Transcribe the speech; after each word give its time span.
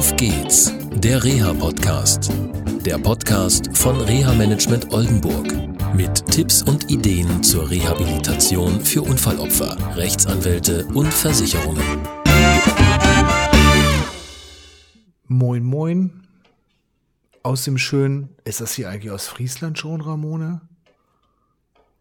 Auf 0.00 0.16
geht's, 0.16 0.72
der 0.94 1.22
Reha-Podcast. 1.22 2.32
Der 2.86 2.96
Podcast 2.96 3.68
von 3.76 4.00
Reha 4.00 4.32
Management 4.32 4.90
Oldenburg. 4.94 5.52
Mit 5.94 6.24
Tipps 6.24 6.62
und 6.62 6.90
Ideen 6.90 7.42
zur 7.42 7.68
Rehabilitation 7.68 8.80
für 8.80 9.02
Unfallopfer, 9.02 9.76
Rechtsanwälte 9.96 10.86
und 10.94 11.12
Versicherungen. 11.12 11.84
Moin, 15.26 15.64
moin. 15.64 16.26
Aus 17.42 17.64
dem 17.64 17.76
schönen, 17.76 18.34
ist 18.44 18.62
das 18.62 18.72
hier 18.72 18.88
eigentlich 18.88 19.12
aus 19.12 19.28
Friesland 19.28 19.78
schon, 19.78 20.00
Ramona? 20.00 20.62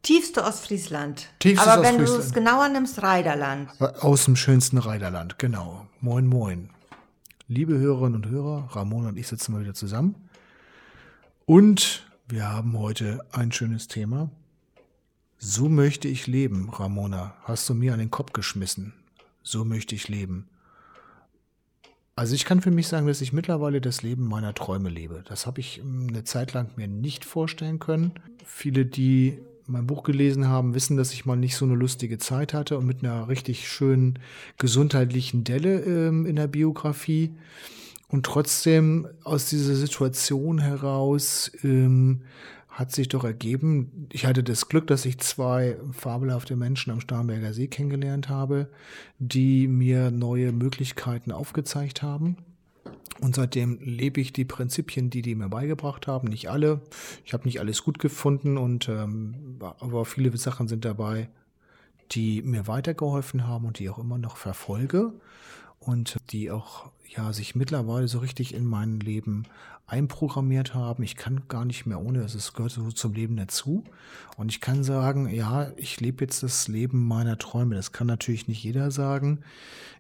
Tiefste 0.04 0.46
Ostfriesland. 0.46 1.28
Tiefstes 1.40 1.68
Aber 1.68 1.84
wenn 1.84 1.98
du 1.98 2.04
Ostfriesland. 2.04 2.28
es 2.28 2.34
genauer 2.34 2.70
nimmst, 2.70 3.04
Reiderland. 3.04 3.70
Aus 4.00 4.24
dem 4.24 4.38
schönsten 4.38 4.78
Reiderland, 4.78 5.38
genau. 5.38 5.86
Moin, 6.00 6.26
moin. 6.28 6.70
Liebe 7.52 7.80
Hörerinnen 7.80 8.14
und 8.14 8.30
Hörer, 8.30 8.70
Ramona 8.76 9.10
und 9.10 9.18
ich 9.18 9.28
sitzen 9.28 9.54
mal 9.54 9.62
wieder 9.62 9.74
zusammen. 9.74 10.14
Und 11.48 12.06
wir 12.28 12.48
haben 12.48 12.78
heute 12.78 13.26
ein 13.32 13.52
schönes 13.52 13.88
Thema. 13.88 14.30
So 15.40 15.68
möchte 15.68 16.08
ich 16.08 16.28
leben, 16.28 16.70
Ramona. 16.70 17.34
Hast 17.46 17.68
du 17.68 17.74
mir 17.74 17.94
an 17.94 17.98
den 17.98 18.12
Kopf 18.12 18.34
geschmissen. 18.34 18.94
So 19.42 19.66
möchte 19.66 19.96
ich 19.96 20.08
leben. 20.08 20.48
Also 22.16 22.36
ich 22.36 22.46
kann 22.46 22.62
für 22.62 22.70
mich 22.70 22.88
sagen, 22.88 23.08
dass 23.08 23.20
ich 23.20 23.34
mittlerweile 23.34 23.82
das 23.82 24.04
Leben 24.04 24.28
meiner 24.28 24.54
Träume 24.54 24.90
lebe. 24.90 25.24
Das 25.28 25.48
habe 25.48 25.60
ich 25.60 25.80
ähm, 25.80 26.06
eine 26.08 26.24
Zeit 26.24 26.54
lang 26.54 26.70
mir 26.76 26.88
nicht 26.88 27.26
vorstellen 27.26 27.80
können. 27.80 28.12
Viele, 28.46 28.86
die 28.86 29.40
mein 29.70 29.88
Buch 29.88 30.04
gelesen 30.04 30.48
haben, 30.48 30.74
wissen, 30.74 30.98
dass 30.98 31.14
ich 31.14 31.26
mal 31.26 31.36
nicht 31.36 31.56
so 31.56 31.66
eine 31.66 31.76
lustige 31.76 32.18
Zeit 32.18 32.54
hatte 32.54 32.78
und 32.78 32.86
mit 32.86 33.04
einer 33.04 33.28
richtig 33.28 33.68
schönen 33.68 34.20
gesundheitlichen 34.58 35.44
Delle 35.44 35.82
ähm, 35.82 36.26
in 36.26 36.36
der 36.36 36.48
Biografie. 36.48 37.32
Und 38.08 38.26
trotzdem 38.26 39.08
aus 39.24 39.50
dieser 39.50 39.76
Situation 39.76 40.60
heraus 40.60 41.52
ähm, 41.64 42.22
hat 42.70 42.92
sich 42.92 43.10
doch 43.10 43.24
ergeben, 43.24 44.08
ich 44.12 44.26
hatte 44.26 44.44
das 44.44 44.70
Glück, 44.70 44.88
dass 44.88 45.06
ich 45.06 45.20
zwei 45.20 45.78
fabelhafte 45.92 46.56
Menschen 46.56 46.92
am 46.92 47.02
Starnberger 47.02 47.54
See 47.54 47.68
kennengelernt 47.68 48.30
habe, 48.30 48.70
die 49.20 49.68
mir 49.68 50.12
neue 50.12 50.52
Möglichkeiten 50.52 51.32
aufgezeigt 51.32 52.02
haben. 52.02 52.38
Und 53.22 53.36
seitdem 53.36 53.80
lebe 53.82 54.22
ich 54.22 54.32
die 54.32 54.46
Prinzipien, 54.46 55.10
die 55.10 55.22
die 55.22 55.36
mir 55.36 55.50
beigebracht 55.50 56.08
haben. 56.08 56.30
Nicht 56.30 56.50
alle. 56.50 56.82
Ich 57.26 57.34
habe 57.34 57.46
nicht 57.46 57.60
alles 57.60 57.84
gut 57.84 58.00
gefunden 58.00 58.58
und 58.58 58.88
ähm, 58.88 59.58
aber 59.60 60.06
viele 60.06 60.36
Sachen 60.38 60.68
sind 60.68 60.86
dabei, 60.86 61.30
die 62.12 62.42
mir 62.42 62.68
weitergeholfen 62.68 63.46
haben 63.46 63.66
und 63.66 63.80
die 63.80 63.86
ich 63.86 63.90
auch 63.90 64.00
immer 64.00 64.18
noch 64.18 64.38
verfolge 64.38 65.14
und 65.80 66.18
die 66.32 66.50
auch 66.50 66.92
ja 67.16 67.34
sich 67.34 67.56
mittlerweile 67.56 68.08
so 68.08 68.20
richtig 68.20 68.54
in 68.54 68.66
mein 68.66 69.00
Leben 69.00 69.44
einprogrammiert 69.88 70.74
haben. 70.74 71.04
Ich 71.04 71.16
kann 71.16 71.48
gar 71.48 71.66
nicht 71.66 71.86
mehr 71.86 72.00
ohne, 72.00 72.20
es 72.20 72.54
gehört 72.54 72.72
so 72.72 72.92
zum 72.92 73.14
Leben 73.14 73.36
dazu. 73.38 73.84
Und 74.38 74.50
ich 74.50 74.62
kann 74.62 74.84
sagen, 74.84 75.28
ja, 75.30 75.72
ich 75.78 76.00
lebe 76.00 76.24
jetzt 76.24 76.44
das 76.44 76.68
Leben 76.68 77.08
meiner 77.08 77.38
Träume. 77.38 77.76
Das 77.76 77.92
kann 77.92 78.08
natürlich 78.08 78.48
nicht 78.48 78.64
jeder 78.64 78.92
sagen. 78.92 79.40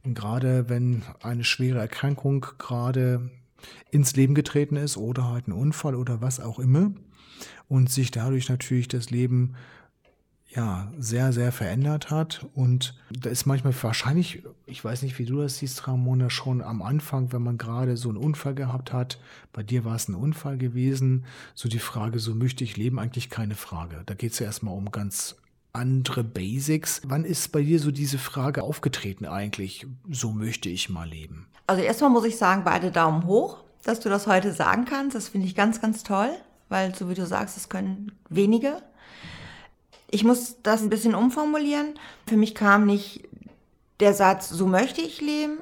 Gerade 0.03 0.69
wenn 0.69 1.03
eine 1.21 1.43
schwere 1.43 1.79
Erkrankung 1.79 2.45
gerade 2.57 3.31
ins 3.91 4.15
Leben 4.15 4.35
getreten 4.35 4.75
ist 4.75 4.97
oder 4.97 5.29
halt 5.29 5.47
ein 5.47 5.53
Unfall 5.53 5.95
oder 5.95 6.21
was 6.21 6.39
auch 6.39 6.59
immer 6.59 6.91
und 7.67 7.89
sich 7.89 8.11
dadurch 8.11 8.49
natürlich 8.49 8.87
das 8.87 9.09
Leben 9.09 9.55
ja, 10.49 10.91
sehr, 10.97 11.31
sehr 11.31 11.51
verändert 11.51 12.09
hat. 12.09 12.45
Und 12.55 12.95
da 13.11 13.29
ist 13.29 13.45
manchmal 13.45 13.73
wahrscheinlich, 13.81 14.43
ich 14.65 14.83
weiß 14.83 15.03
nicht, 15.03 15.19
wie 15.19 15.25
du 15.25 15.41
das 15.41 15.57
siehst, 15.57 15.87
Ramona, 15.87 16.29
schon 16.29 16.61
am 16.61 16.81
Anfang, 16.81 17.31
wenn 17.31 17.43
man 17.43 17.57
gerade 17.57 17.97
so 17.97 18.09
einen 18.09 18.17
Unfall 18.17 18.55
gehabt 18.55 18.91
hat, 18.91 19.19
bei 19.53 19.61
dir 19.61 19.85
war 19.85 19.95
es 19.95 20.07
ein 20.07 20.15
Unfall 20.15 20.57
gewesen, 20.57 21.25
so 21.53 21.69
die 21.69 21.79
Frage, 21.79 22.19
so 22.19 22.33
möchte 22.33 22.63
ich 22.63 22.77
leben, 22.77 22.99
eigentlich 22.99 23.29
keine 23.29 23.55
Frage. 23.55 24.01
Da 24.07 24.15
geht 24.15 24.33
es 24.33 24.39
ja 24.39 24.47
erstmal 24.47 24.75
um 24.75 24.91
ganz 24.91 25.35
andere 25.71 26.23
Basics. 26.23 27.01
Wann 27.05 27.25
ist 27.25 27.51
bei 27.51 27.61
dir 27.61 27.79
so 27.79 27.91
diese 27.91 28.17
Frage 28.17 28.63
aufgetreten 28.63 29.25
eigentlich, 29.25 29.85
so 30.09 30.31
möchte 30.31 30.69
ich 30.69 30.89
mal 30.89 31.07
leben? 31.07 31.47
Also 31.67 31.83
erstmal 31.83 32.09
muss 32.09 32.25
ich 32.25 32.37
sagen, 32.37 32.63
beide 32.63 32.91
Daumen 32.91 33.25
hoch, 33.25 33.57
dass 33.83 33.99
du 33.99 34.09
das 34.09 34.25
heute 34.25 34.51
sagen 34.51 34.85
kannst. 34.85 35.15
Das 35.15 35.29
finde 35.29 35.45
ich 35.45 35.55
ganz, 35.55 35.79
ganz 35.79 36.01
toll, 36.01 36.31
weil 36.69 36.95
so 36.95 37.07
wie 37.07 37.13
du 37.13 37.27
sagst, 37.27 37.55
das 37.55 37.69
können 37.69 38.11
wenige. 38.29 38.81
Ich 40.11 40.23
muss 40.23 40.57
das 40.63 40.81
ein 40.81 40.89
bisschen 40.89 41.15
umformulieren. 41.15 41.93
Für 42.27 42.37
mich 42.37 42.55
kam 42.55 42.85
nicht 42.85 43.27
der 43.99 44.13
Satz, 44.13 44.49
so 44.49 44.65
möchte 44.65 45.01
ich 45.01 45.21
leben, 45.21 45.57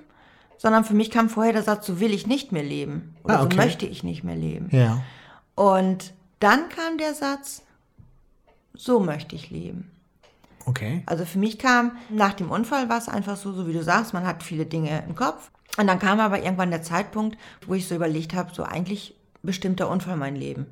sondern 0.58 0.84
für 0.86 0.94
mich 0.94 1.12
kam 1.12 1.30
vorher 1.30 1.54
der 1.54 1.64
Satz, 1.64 1.86
so 1.86 2.00
will 2.00 2.14
ich 2.14 2.28
nicht 2.28 2.52
mehr 2.52 2.64
leben. 2.64 3.16
Oder 3.24 3.40
Ah, 3.40 3.44
okay. 3.44 3.56
so 3.56 3.62
möchte 3.62 3.86
ich 3.86 4.04
nicht 4.04 4.24
mehr 4.24 4.36
leben. 4.36 4.70
Ja. 4.72 5.02
Und 5.56 6.14
dann 6.40 6.70
kam 6.70 6.98
der 6.98 7.14
Satz, 7.14 7.64
so 8.74 9.00
möchte 9.00 9.36
ich 9.36 9.50
leben. 9.50 9.92
Okay. 10.66 11.02
Also 11.06 11.26
für 11.26 11.40
mich 11.40 11.58
kam 11.58 11.94
nach 12.10 12.34
dem 12.34 12.52
Unfall 12.52 12.90
war 12.90 12.98
es 12.98 13.08
einfach 13.08 13.38
so, 13.38 13.54
so 13.54 13.68
wie 13.68 13.74
du 13.74 13.84
sagst, 13.84 14.14
man 14.14 14.26
hat 14.28 14.44
viele 14.44 14.66
Dinge 14.66 15.04
im 15.08 15.16
Kopf. 15.16 15.50
Und 15.78 15.88
dann 15.88 16.00
kam 16.00 16.20
aber 16.20 16.42
irgendwann 16.44 16.72
der 16.72 16.82
Zeitpunkt, 16.82 17.38
wo 17.66 17.74
ich 17.74 17.88
so 17.88 17.96
überlegt 17.96 18.34
habe, 18.34 18.54
so 18.54 18.64
eigentlich 18.64 19.16
bestimmt 19.44 19.80
der 19.80 19.90
Unfall 19.90 20.18
mein 20.18 20.36
Leben. 20.36 20.66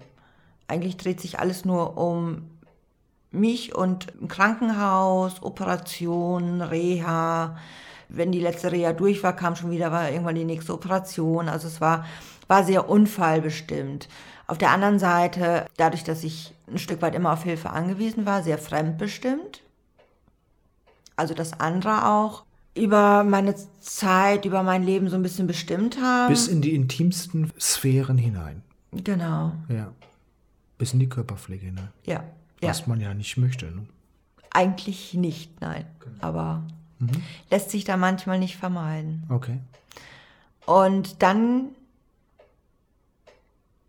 Eigentlich 0.68 0.98
dreht 0.98 1.22
sich 1.22 1.40
alles 1.40 1.64
nur 1.64 1.98
um 1.98 2.50
mich 3.36 3.76
und 3.76 4.08
ein 4.22 4.28
Krankenhaus, 4.28 5.42
Operationen, 5.44 6.62
Reha. 6.62 7.58
Wenn 8.10 8.32
die 8.32 8.40
letzte 8.40 8.72
Reha 8.72 8.94
durch 8.94 9.24
war, 9.24 9.36
kam 9.36 9.56
schon 9.56 9.72
wieder 9.72 9.92
war 9.92 10.10
irgendwann 10.10 10.36
die 10.36 10.46
nächste 10.46 10.74
Operation. 10.74 11.50
Also 11.50 11.68
es 11.68 11.82
war, 11.82 12.06
war 12.48 12.64
sehr 12.64 12.90
unfallbestimmt. 12.90 14.08
Auf 14.48 14.58
der 14.58 14.72
anderen 14.72 15.00
Seite, 15.00 15.66
dadurch, 15.78 16.04
dass 16.04 16.24
ich 16.24 16.54
ein 16.72 16.78
Stück 16.78 17.02
weit 17.02 17.16
immer 17.16 17.34
auf 17.34 17.44
Hilfe 17.44 17.72
angewiesen 17.72 18.26
war, 18.26 18.44
sehr 18.44 18.58
fremdbestimmt. 18.58 19.64
Also 21.16 21.34
das 21.34 21.60
andere 21.60 22.08
auch 22.08 22.44
über 22.76 23.24
meine 23.24 23.56
Zeit, 23.80 24.46
über 24.46 24.62
mein 24.62 24.84
Leben 24.84 25.10
so 25.10 25.16
ein 25.16 25.24
bisschen 25.24 25.48
bestimmt 25.48 26.00
haben. 26.02 26.30
Bis 26.30 26.48
in 26.48 26.62
die 26.62 26.76
intimsten 26.76 27.52
Sphären 27.60 28.18
hinein. 28.18 28.62
genau, 28.92 29.54
Ja. 29.70 29.92
Bis 30.78 30.92
in 30.92 31.00
die 31.00 31.08
Körperpflege 31.08 31.68
hinein. 31.68 31.90
ja. 32.06 32.24
Ja. 32.66 32.72
Was 32.72 32.88
man 32.88 33.00
ja 33.00 33.14
nicht 33.14 33.38
möchte. 33.38 33.66
Ne? 33.68 33.86
Eigentlich 34.52 35.14
nicht, 35.14 35.62
nein. 35.62 35.86
Aber 36.20 36.64
lässt 37.50 37.72
sich 37.72 37.84
da 37.84 37.98
manchmal 37.98 38.40
nicht 38.40 38.58
vermeiden. 38.58 39.24
Okay. 39.30 39.60
Und 40.66 41.22
dann, 41.22 41.70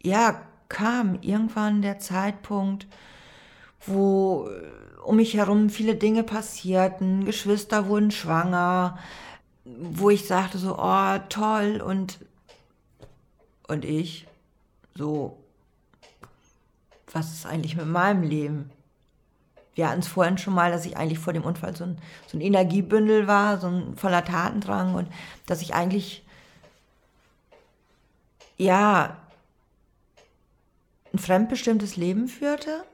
ja, 0.03 0.43
kam 0.69 1.19
irgendwann 1.23 1.83
der 1.83 1.99
Zeitpunkt, 1.99 2.87
wo 3.87 4.49
äh, 4.49 5.01
um 5.05 5.17
mich 5.17 5.35
herum 5.35 5.71
viele 5.71 5.95
Dinge 5.95 6.23
passierten, 6.23 7.25
Geschwister 7.25 7.87
wurden 7.87 8.11
schwanger, 8.11 8.99
wo 9.65 10.11
ich 10.11 10.27
sagte 10.27 10.59
so, 10.59 10.77
oh, 10.79 11.19
toll, 11.29 11.81
und, 11.81 12.19
und 13.69 13.85
ich, 13.85 14.27
so, 14.95 15.39
was 17.13 17.33
ist 17.33 17.47
eigentlich 17.47 17.77
mit 17.77 17.87
meinem 17.87 18.23
Leben? 18.23 18.71
Wir 19.75 19.91
hatten 19.91 20.01
es 20.01 20.09
vorhin 20.09 20.39
schon 20.39 20.55
mal, 20.55 20.71
dass 20.71 20.87
ich 20.87 20.97
eigentlich 20.97 21.19
vor 21.19 21.33
dem 21.33 21.45
Unfall 21.45 21.77
so 21.77 21.85
ein, 21.85 21.99
so 22.27 22.39
ein 22.39 22.41
Energiebündel 22.41 23.27
war, 23.27 23.59
so 23.59 23.69
ein 23.69 23.97
voller 23.97 24.25
Tatendrang 24.25 24.95
und 24.95 25.09
dass 25.47 25.61
ich 25.61 25.75
eigentlich 25.75 26.25
ja, 28.57 29.19
ein 31.13 31.19
fremdbestimmtes 31.19 31.97
Leben 31.97 32.29
führte, 32.29 32.85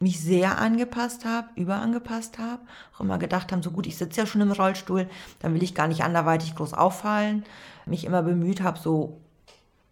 mich 0.00 0.20
sehr 0.20 0.58
angepasst 0.58 1.24
habe, 1.24 1.48
überangepasst 1.54 2.38
habe, 2.38 2.62
auch 2.94 3.00
immer 3.00 3.18
gedacht 3.18 3.52
haben, 3.52 3.62
so 3.62 3.70
gut, 3.70 3.86
ich 3.86 3.96
sitze 3.96 4.20
ja 4.20 4.26
schon 4.26 4.40
im 4.40 4.52
Rollstuhl, 4.52 5.08
dann 5.38 5.54
will 5.54 5.62
ich 5.62 5.74
gar 5.74 5.86
nicht 5.86 6.02
anderweitig 6.02 6.54
groß 6.56 6.74
auffallen, 6.74 7.44
mich 7.86 8.04
immer 8.04 8.22
bemüht 8.22 8.62
habe, 8.62 8.78
so 8.78 9.20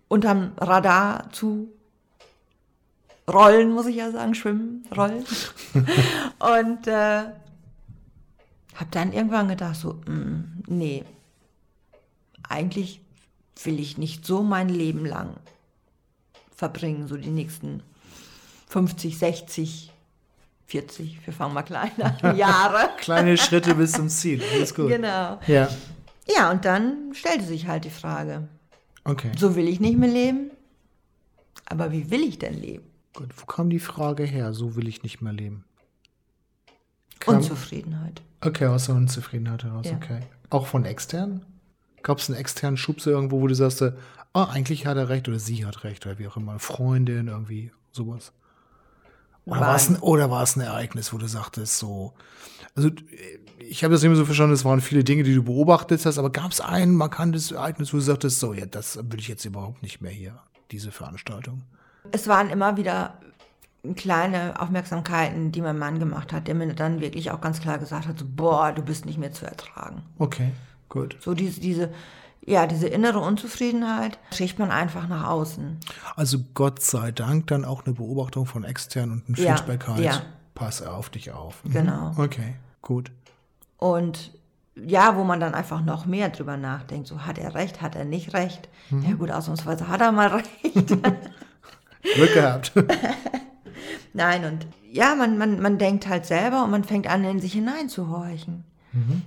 unterm 0.09 0.53
Radar 0.57 1.31
zu 1.31 1.69
rollen, 3.33 3.73
muss 3.73 3.87
ich 3.87 3.97
ja 3.97 4.11
sagen, 4.11 4.35
schwimmen, 4.35 4.85
rollen. 4.97 5.25
Und 6.39 6.87
äh, 6.87 7.23
habe 8.75 8.91
dann 8.91 9.13
irgendwann 9.13 9.49
gedacht, 9.49 9.77
so, 9.77 9.95
mm, 10.07 10.63
nee, 10.67 11.05
eigentlich 12.49 13.01
will 13.63 13.79
ich 13.79 13.99
nicht 13.99 14.25
so 14.27 14.43
mein 14.43 14.69
Leben 14.69 15.05
lang 15.07 15.37
verbringen, 16.55 17.09
so 17.09 17.17
die 17.17 17.31
nächsten 17.31 17.83
50, 18.69 19.19
60, 19.19 19.93
40, 20.67 21.27
wir 21.27 21.33
fangen 21.33 21.55
mal 21.55 21.63
klein 21.63 21.91
an, 22.01 22.37
Jahre. 22.37 22.91
Kleine 22.99 23.37
Schritte 23.37 23.75
bis 23.75 23.93
zum 23.93 24.09
Ziel. 24.09 24.43
Alles 24.55 24.75
gut. 24.75 24.89
Genau. 24.89 25.39
Ja. 25.47 25.69
Ja, 26.29 26.51
und 26.51 26.65
dann 26.65 27.13
stellte 27.15 27.45
sich 27.45 27.67
halt 27.67 27.85
die 27.85 27.91
Frage, 27.91 28.49
Okay. 29.05 29.33
so 29.37 29.57
will 29.57 29.67
ich 29.69 29.81
nicht 29.81 29.97
mehr 29.99 30.09
leben, 30.11 30.51
aber 31.67 31.91
wie 31.93 32.11
will 32.11 32.23
ich 32.23 32.39
denn 32.39 32.55
leben? 32.61 32.85
Gut. 33.15 33.29
Wo 33.37 33.47
kam 33.47 33.71
die 33.71 33.81
Frage 33.81 34.25
her? 34.25 34.53
So 34.53 34.77
will 34.77 34.89
ich 34.89 35.03
nicht 35.03 35.21
mehr 35.21 35.33
leben. 35.33 35.65
Kam, 37.19 37.37
Unzufriedenheit. 37.37 38.23
okay, 38.41 38.67
aus 38.67 38.87
der 38.87 38.95
Unzufriedenheit 38.95 39.65
heraus. 39.65 39.87
Ja. 39.87 39.97
Okay. 39.97 40.21
Auch 40.49 40.67
von 40.67 40.85
extern? 40.85 41.45
Gab 42.03 42.19
es 42.19 42.31
einen 42.31 42.39
externen 42.39 42.79
Schubser 42.79 43.11
irgendwo, 43.11 43.43
wo 43.43 43.47
du 43.47 43.55
sagst, 43.55 43.83
ah, 43.83 44.45
eigentlich 44.45 44.87
hat 44.87 44.97
er 44.97 45.09
recht 45.09 45.29
oder 45.29 45.39
sie 45.39 45.67
hat 45.67 45.85
recht 45.85 46.07
oder 46.07 46.19
wie 46.19 46.27
auch 46.27 46.37
immer, 46.37 46.59
Freundin, 46.59 47.29
irgendwie 47.29 47.73
sowas? 47.93 48.33
Oder 49.45 49.61
war, 49.61 49.77
es 49.77 49.89
ein, 49.89 49.97
oder 49.97 50.31
war 50.31 50.43
es 50.43 50.57
ein 50.57 50.61
Ereignis, 50.61 51.13
wo 51.13 51.19
du 51.19 51.27
sagtest, 51.27 51.79
so, 51.79 52.15
also 52.75 52.91
ich 53.59 53.83
habe 53.83 53.93
das 53.93 54.03
immer 54.03 54.17
so 54.17 54.25
verstanden, 54.25 54.55
es 54.55 54.65
waren 54.65 54.81
viele 54.81 55.03
Dinge, 55.03 55.25
die 55.25 55.35
du 55.35 55.43
beobachtet 55.43 56.07
hast, 56.07 56.19
aber 56.19 56.31
gab 56.31 56.53
es 56.53 56.61
ein 56.61 56.95
markantes 56.95 57.51
Ereignis, 57.51 57.93
wo 57.93 57.97
du 57.97 58.03
sagtest, 58.03 58.39
so, 58.39 58.53
ja, 58.53 58.67
das 58.67 58.99
will 59.03 59.19
ich 59.19 59.29
jetzt 59.29 59.45
überhaupt 59.45 59.83
nicht 59.83 60.01
mehr 60.01 60.13
hier, 60.13 60.41
diese 60.71 60.93
Veranstaltung? 60.93 61.65
Es 62.13 62.29
waren 62.29 62.51
immer 62.51 62.77
wieder 62.77 63.15
kleine 63.97 64.61
Aufmerksamkeiten, 64.61 65.53
die 65.53 65.63
mein 65.63 65.79
Mann 65.79 65.99
gemacht 65.99 66.33
hat, 66.33 66.47
der 66.49 66.55
mir 66.55 66.75
dann 66.75 67.01
wirklich 67.01 67.31
auch 67.31 67.41
ganz 67.41 67.61
klar 67.61 67.79
gesagt 67.79 68.07
hat, 68.07 68.19
so, 68.19 68.27
boah, 68.29 68.73
du 68.73 68.83
bist 68.83 69.07
nicht 69.07 69.19
mehr 69.19 69.33
zu 69.33 69.47
ertragen. 69.47 70.03
Okay, 70.19 70.53
gut. 70.91 71.17
So 71.21 71.33
diese, 71.35 71.61
diese, 71.61 71.91
ja, 72.45 72.67
diese 72.67 72.89
innere 72.89 73.21
Unzufriedenheit 73.21 74.19
schickt 74.35 74.59
man 74.59 74.71
einfach 74.71 75.09
nach 75.09 75.27
außen. 75.29 75.79
Also 76.17 76.39
Gott 76.55 76.83
sei 76.83 77.11
Dank 77.11 77.47
dann 77.47 77.65
auch 77.65 77.87
eine 77.87 77.95
Beobachtung 77.95 78.45
von 78.45 78.65
extern 78.65 79.13
und 79.13 79.29
ein 79.31 79.35
Ja, 79.43 79.57
Feedback 79.57 79.87
halt. 79.89 80.01
ja. 80.01 80.23
Pass 80.55 80.83
auf 80.83 81.09
dich 81.09 81.33
auf. 81.33 81.65
Mhm. 81.65 81.73
Genau. 81.73 82.13
Okay, 82.19 82.57
gut. 82.83 83.11
Und 83.79 84.33
ja, 84.75 85.17
wo 85.17 85.25
man 85.25 85.41
dann 85.41 85.55
einfach 85.55 85.81
noch 85.81 86.05
mehr 86.05 86.29
drüber 86.29 86.59
nachdenkt, 86.59 87.07
so 87.09 87.21
hat 87.25 87.39
er 87.39 87.55
recht, 87.55 87.81
hat 87.81 87.97
er 87.97 88.05
nicht 88.05 88.35
recht. 88.35 88.69
Ja 88.91 89.15
gut, 89.15 89.31
ausnahmsweise 89.31 89.89
hat 89.89 90.01
er 90.03 90.13
mal 90.13 90.29
recht. 90.65 90.97
Glück 92.03 92.35
gehabt. 92.35 92.73
Nein, 94.13 94.45
und 94.45 94.67
ja, 94.91 95.15
man, 95.15 95.39
man, 95.39 95.61
man 95.61 95.79
denkt 95.79 96.09
halt 96.09 96.27
selber 96.27 96.65
und 96.65 96.71
man 96.71 96.85
fängt 96.85 97.07
an, 97.07 97.25
in 97.25 97.41
sich 97.41 97.53
hineinzuhorchen. 97.53 98.65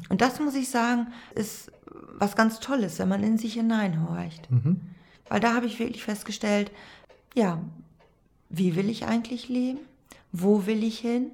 Und 0.10 0.22
das 0.22 0.40
muss 0.40 0.56
ich 0.56 0.70
sagen, 0.70 1.08
ist 1.36 1.72
was 2.18 2.36
ganz 2.36 2.60
Tolles, 2.60 3.00
wenn 3.00 3.08
man 3.08 3.24
in 3.24 3.38
sich 3.38 3.54
hineinhorcht. 3.54 4.48
Weil 5.30 5.40
da 5.40 5.54
habe 5.56 5.66
ich 5.66 5.80
wirklich 5.80 6.04
festgestellt, 6.04 6.72
ja, 7.34 7.62
wie 8.50 8.76
will 8.76 8.90
ich 8.90 9.06
eigentlich 9.06 9.48
leben? 9.50 9.80
Wo 10.32 10.66
will 10.66 10.84
ich 10.84 11.00
hin? 11.00 11.32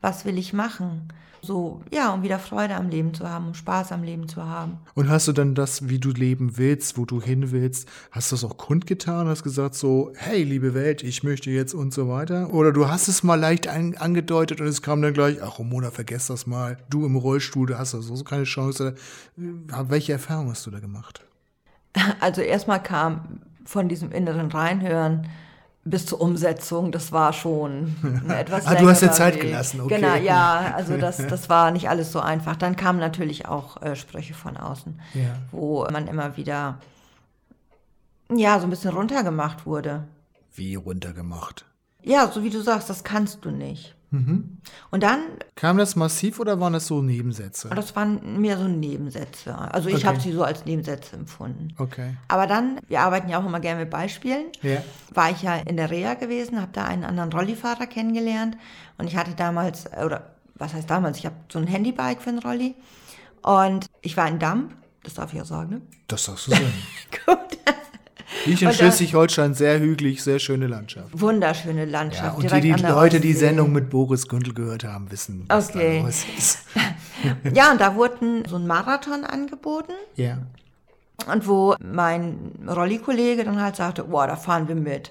Was 0.00 0.24
will 0.24 0.38
ich 0.38 0.52
machen? 0.52 1.08
So, 1.40 1.82
ja, 1.92 2.12
um 2.12 2.22
wieder 2.24 2.40
Freude 2.40 2.74
am 2.74 2.88
Leben 2.88 3.14
zu 3.14 3.28
haben, 3.28 3.46
um 3.46 3.54
Spaß 3.54 3.92
am 3.92 4.02
Leben 4.02 4.28
zu 4.28 4.44
haben. 4.44 4.78
Und 4.94 5.08
hast 5.08 5.28
du 5.28 5.32
dann 5.32 5.54
das, 5.54 5.88
wie 5.88 6.00
du 6.00 6.10
leben 6.10 6.58
willst, 6.58 6.98
wo 6.98 7.04
du 7.04 7.22
hin 7.22 7.52
willst, 7.52 7.88
hast 8.10 8.32
du 8.32 8.36
das 8.36 8.44
auch 8.44 8.56
kundgetan, 8.56 9.28
hast 9.28 9.44
gesagt 9.44 9.76
so, 9.76 10.12
hey, 10.16 10.42
liebe 10.42 10.74
Welt, 10.74 11.04
ich 11.04 11.22
möchte 11.22 11.50
jetzt 11.50 11.74
und 11.74 11.94
so 11.94 12.08
weiter? 12.08 12.52
Oder 12.52 12.72
du 12.72 12.88
hast 12.88 13.06
es 13.06 13.22
mal 13.22 13.36
leicht 13.36 13.68
an, 13.68 13.96
angedeutet 13.96 14.60
und 14.60 14.66
es 14.66 14.82
kam 14.82 15.00
dann 15.00 15.14
gleich, 15.14 15.40
ach, 15.40 15.60
Ramona, 15.60 15.92
vergess 15.92 16.26
das 16.26 16.48
mal, 16.48 16.76
du 16.90 17.06
im 17.06 17.14
Rollstuhl, 17.14 17.68
du 17.68 17.78
hast 17.78 17.94
da 17.94 18.02
so 18.02 18.22
keine 18.24 18.44
Chance. 18.44 18.96
Welche 19.36 20.12
Erfahrung 20.12 20.50
hast 20.50 20.66
du 20.66 20.72
da 20.72 20.80
gemacht? 20.80 21.24
Also 22.18 22.40
erstmal 22.40 22.82
kam 22.82 23.42
von 23.64 23.88
diesem 23.88 24.10
inneren 24.10 24.50
Reinhören 24.50 25.28
bis 25.90 26.06
zur 26.06 26.20
Umsetzung, 26.20 26.92
das 26.92 27.12
war 27.12 27.32
schon 27.32 27.96
etwas 28.28 28.66
Ah, 28.66 28.74
du 28.74 28.88
hast 28.88 29.02
dir 29.02 29.10
Zeit 29.12 29.34
Weg. 29.34 29.42
gelassen, 29.42 29.80
okay. 29.80 30.00
Genau, 30.00 30.14
ja, 30.16 30.72
also 30.74 30.96
das, 30.98 31.16
das 31.26 31.48
war 31.48 31.70
nicht 31.70 31.88
alles 31.88 32.12
so 32.12 32.20
einfach. 32.20 32.56
Dann 32.56 32.76
kamen 32.76 32.98
natürlich 32.98 33.46
auch 33.46 33.80
äh, 33.82 33.96
Sprüche 33.96 34.34
von 34.34 34.56
außen, 34.56 35.00
Ja. 35.14 35.34
wo 35.50 35.86
man 35.90 36.06
immer 36.06 36.36
wieder, 36.36 36.78
ja, 38.34 38.58
so 38.58 38.66
ein 38.66 38.70
bisschen 38.70 38.90
runtergemacht 38.94 39.66
wurde. 39.66 40.04
Wie 40.54 40.74
runtergemacht? 40.74 41.64
Ja, 42.02 42.28
so 42.30 42.42
wie 42.42 42.50
du 42.50 42.60
sagst, 42.62 42.88
das 42.90 43.04
kannst 43.04 43.44
du 43.44 43.50
nicht. 43.50 43.94
Mhm. 44.10 44.58
Und 44.90 45.02
dann, 45.02 45.20
Kam 45.54 45.76
das 45.76 45.94
massiv 45.96 46.40
oder 46.40 46.58
waren 46.60 46.72
das 46.72 46.86
so 46.86 47.02
Nebensätze? 47.02 47.68
das 47.68 47.94
waren 47.94 48.40
mehr 48.40 48.56
so 48.56 48.64
Nebensätze. 48.66 49.56
Also 49.56 49.88
ich 49.90 49.96
Okay. 49.96 50.06
habe 50.06 50.20
sie 50.20 50.32
so 50.32 50.42
als 50.44 50.64
Nebensätze 50.64 51.16
empfunden. 51.16 51.74
Okay. 51.78 52.14
Aber 52.28 52.46
dann, 52.46 52.78
wir 52.88 53.00
arbeiten 53.00 53.28
ja 53.28 53.38
auch 53.40 53.44
immer 53.44 53.60
gerne 53.60 53.80
mit 53.80 53.90
Beispielen. 53.90 54.46
Ja. 54.62 54.82
war 55.12 55.30
ich 55.30 55.42
ja 55.42 55.56
in 55.56 55.76
der 55.76 55.90
Reha 55.90 56.14
gewesen, 56.14 56.60
habe 56.60 56.72
da 56.72 56.84
einen 56.84 57.04
anderen 57.04 57.32
Rollifahrer 57.32 57.86
kennengelernt 57.86 58.56
und 58.96 59.06
ich 59.08 59.16
hatte 59.16 59.32
damals, 59.34 59.86
oder 60.04 60.30
was 60.54 60.72
heißt 60.74 60.88
damals, 60.88 61.18
ich 61.18 61.26
habe 61.26 61.36
so 61.52 61.58
ein 61.58 61.66
Handybike 61.66 62.20
für 62.20 62.30
einen 62.30 62.38
Rolli 62.38 62.74
und 63.42 63.86
ich 64.00 64.16
war 64.16 64.26
in 64.28 64.38
Damp, 64.38 64.74
das 65.04 65.14
darf 65.14 65.32
ich 65.32 65.38
ja 65.38 65.44
sagen, 65.44 65.70
ne? 65.70 65.80
Das 66.08 66.24
sagst 66.24 66.46
du 66.46 66.50
sagen. 66.52 66.72
Gut. 67.26 67.38
Ich 68.52 68.62
in 68.62 68.68
Und 68.68 68.74
da- 68.74 68.78
Schleswig-Holstein, 68.78 69.54
sehr 69.54 69.78
hügelig, 69.80 70.22
sehr 70.22 70.38
schöne 70.38 70.66
Landschaft. 70.66 71.08
Wunderschöne 71.12 71.84
Landschaft. 71.84 72.42
Ja, 72.42 72.50
und 72.52 72.62
die, 72.64 72.72
die 72.72 72.82
Leute, 72.82 73.20
die. 73.20 73.32
Sendung 73.32 73.72
mit 73.72 73.90
Boris 73.90 74.26
Gündel 74.28 74.54
gehört 74.54 74.84
haben, 74.84 75.10
wissen, 75.10 75.44
was 75.48 75.70
Okay. 75.70 76.00
da 76.00 76.06
los 76.06 76.24
ist. 76.36 76.58
Ja, 77.52 77.72
und 77.72 77.80
da 77.80 77.96
wurde 77.96 78.44
so 78.48 78.54
ein 78.56 78.66
Marathon 78.68 79.24
angeboten 79.24 79.92
Ja. 80.14 80.38
und 81.26 81.48
wo 81.48 81.74
mein 81.84 82.52
Rolli-Kollege 82.68 83.42
dann 83.44 83.60
halt 83.60 83.74
sagte, 83.74 84.04
boah, 84.04 84.28
da 84.28 84.36
fahren 84.36 84.68
wir 84.68 84.76
mit. 84.76 85.10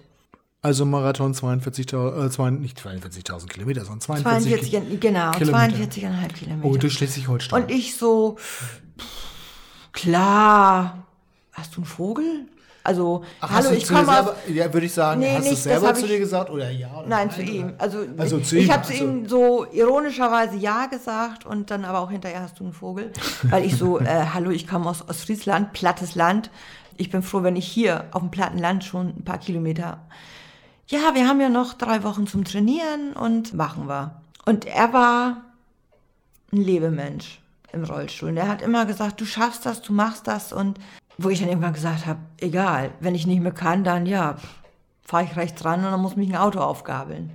Also 0.62 0.86
Marathon 0.86 1.34
42.000, 1.34 2.48
äh, 2.48 2.52
nicht 2.52 2.80
42.000 2.80 3.48
Kilometer, 3.48 3.82
sondern 3.82 4.00
42 4.02 4.72
42, 4.72 5.00
genau, 5.02 5.32
Kilometer. 5.32 5.58
42,5 5.76 6.34
Kilometer. 6.34 6.66
Oh, 6.68 6.78
durch 6.78 6.94
Schleswig-Holstein. 6.94 7.64
Und 7.64 7.72
ich 7.72 7.96
so, 7.96 8.36
pff, 8.38 8.82
klar, 9.92 11.04
hast 11.54 11.76
du 11.76 11.82
einen 11.82 11.86
Vogel? 11.86 12.46
Also, 12.88 13.22
Ach, 13.42 13.50
hallo, 13.50 13.72
du 13.72 13.76
ich 13.76 13.86
komme 13.86 14.08
aus. 14.18 14.34
Ja, 14.48 14.72
würde 14.74 14.86
ich 14.86 14.94
sagen, 14.94 15.20
Nee, 15.20 15.34
hast 15.36 15.40
du 15.44 15.50
nicht, 15.50 15.56
das 15.58 15.64
selber 15.64 15.94
zu 15.94 16.08
dir 16.08 16.20
gesagt 16.20 16.50
oder 16.50 16.70
ja? 16.72 16.88
Oder 17.00 17.08
Nein, 17.10 17.30
zu 17.30 17.42
ihm. 17.42 17.74
Also, 17.80 18.06
Also 18.18 18.40
zu 18.40 18.56
ich 18.56 18.72
habe 18.72 18.84
zu 18.84 18.94
also- 18.94 19.04
ihm 19.04 19.28
so 19.28 19.66
ironischerweise 19.74 20.56
Ja 20.56 20.86
gesagt 20.86 21.46
und 21.46 21.70
dann 21.70 21.84
aber 21.84 22.00
auch 22.00 22.10
hinterher 22.10 22.42
hast 22.44 22.62
du 22.62 22.64
einen 22.64 22.72
Vogel. 22.72 23.12
Weil 23.44 23.66
ich 23.66 23.76
so, 23.76 24.00
äh, 24.00 24.06
hallo, 24.34 24.52
ich 24.52 24.70
komme 24.70 24.90
aus 24.90 25.06
Ostfriesland, 25.06 25.74
plattes 25.74 26.16
Land. 26.16 26.50
Ich 26.96 27.10
bin 27.12 27.24
froh, 27.24 27.44
wenn 27.44 27.58
ich 27.58 27.68
hier 27.68 28.06
auf 28.12 28.22
dem 28.22 28.32
platten 28.32 28.58
Land 28.58 28.86
schon 28.86 29.08
ein 29.10 29.26
paar 29.26 29.40
Kilometer. 29.40 30.00
Ja, 30.88 31.14
wir 31.14 31.28
haben 31.28 31.42
ja 31.42 31.50
noch 31.50 31.74
drei 31.74 32.04
Wochen 32.04 32.26
zum 32.26 32.46
Trainieren 32.46 33.12
und 33.20 33.54
machen 33.54 33.90
wir. 33.90 34.22
Und 34.46 34.64
er 34.64 34.94
war 34.94 35.42
ein 36.54 36.62
Lebemensch 36.62 37.42
im 37.74 37.84
Rollstuhl. 37.84 38.30
Und 38.30 38.38
er 38.38 38.48
hat 38.48 38.62
immer 38.62 38.86
gesagt, 38.86 39.20
du 39.20 39.26
schaffst 39.26 39.66
das, 39.66 39.82
du 39.82 39.92
machst 39.92 40.26
das. 40.26 40.54
Und 40.54 40.80
wo 41.18 41.30
ich 41.30 41.40
dann 41.40 41.50
irgendwann 41.50 41.74
gesagt 41.74 42.06
habe, 42.06 42.20
egal, 42.40 42.92
wenn 43.00 43.16
ich 43.16 43.26
nicht 43.26 43.42
mehr 43.42 43.52
kann, 43.52 43.84
dann 43.84 44.06
ja, 44.06 44.38
fahre 45.04 45.24
ich 45.24 45.36
rechts 45.36 45.64
ran 45.66 45.84
und 45.84 45.92
dann 45.92 46.02
muss 46.02 46.16
mich 46.16 46.30
ein 46.30 46.38
Auto 46.38 46.60
aufgabeln. 46.60 47.32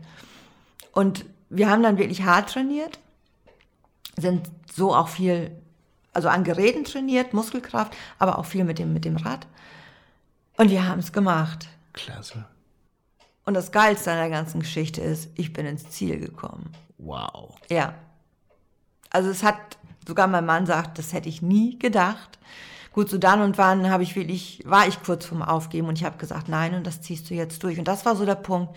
Und 0.92 1.24
wir 1.48 1.68
haben 1.68 1.82
dann 1.82 1.98
wirklich 1.98 2.22
hart 2.22 2.50
trainiert, 2.50 2.98
sind 4.16 4.50
so 4.72 4.94
auch 4.94 5.08
viel, 5.08 5.50
also 6.12 6.28
an 6.28 6.44
Geräten 6.44 6.84
trainiert, 6.84 7.34
Muskelkraft, 7.34 7.96
aber 8.18 8.38
auch 8.38 8.44
viel 8.44 8.64
mit 8.64 8.78
dem, 8.78 8.92
mit 8.92 9.04
dem 9.04 9.16
Rad. 9.16 9.46
Und 10.56 10.70
wir 10.70 10.86
haben 10.86 11.00
es 11.00 11.12
gemacht. 11.12 11.68
Klasse. 11.92 12.44
Und 13.44 13.54
das 13.54 13.72
Geilste 13.72 14.12
an 14.12 14.18
der 14.18 14.30
ganzen 14.30 14.60
Geschichte 14.60 15.00
ist, 15.00 15.30
ich 15.34 15.52
bin 15.52 15.66
ins 15.66 15.90
Ziel 15.90 16.18
gekommen. 16.18 16.70
Wow. 16.98 17.56
Ja. 17.68 17.94
Also 19.10 19.30
es 19.30 19.42
hat, 19.42 19.78
sogar 20.06 20.28
mein 20.28 20.46
Mann 20.46 20.66
sagt, 20.66 20.98
das 20.98 21.12
hätte 21.12 21.28
ich 21.28 21.42
nie 21.42 21.78
gedacht. 21.78 22.38
Gut, 22.92 23.08
so 23.08 23.18
dann 23.18 23.40
und 23.40 23.56
wann 23.58 23.90
habe 23.90 24.02
ich 24.02 24.16
wirklich, 24.16 24.62
war 24.66 24.86
ich 24.86 25.02
kurz 25.02 25.24
vorm 25.24 25.42
Aufgeben 25.42 25.88
und 25.88 25.98
ich 25.98 26.04
habe 26.04 26.18
gesagt, 26.18 26.48
nein, 26.48 26.74
und 26.74 26.86
das 26.86 27.00
ziehst 27.00 27.30
du 27.30 27.34
jetzt 27.34 27.62
durch. 27.62 27.78
Und 27.78 27.88
das 27.88 28.04
war 28.04 28.16
so 28.16 28.26
der 28.26 28.34
Punkt, 28.34 28.76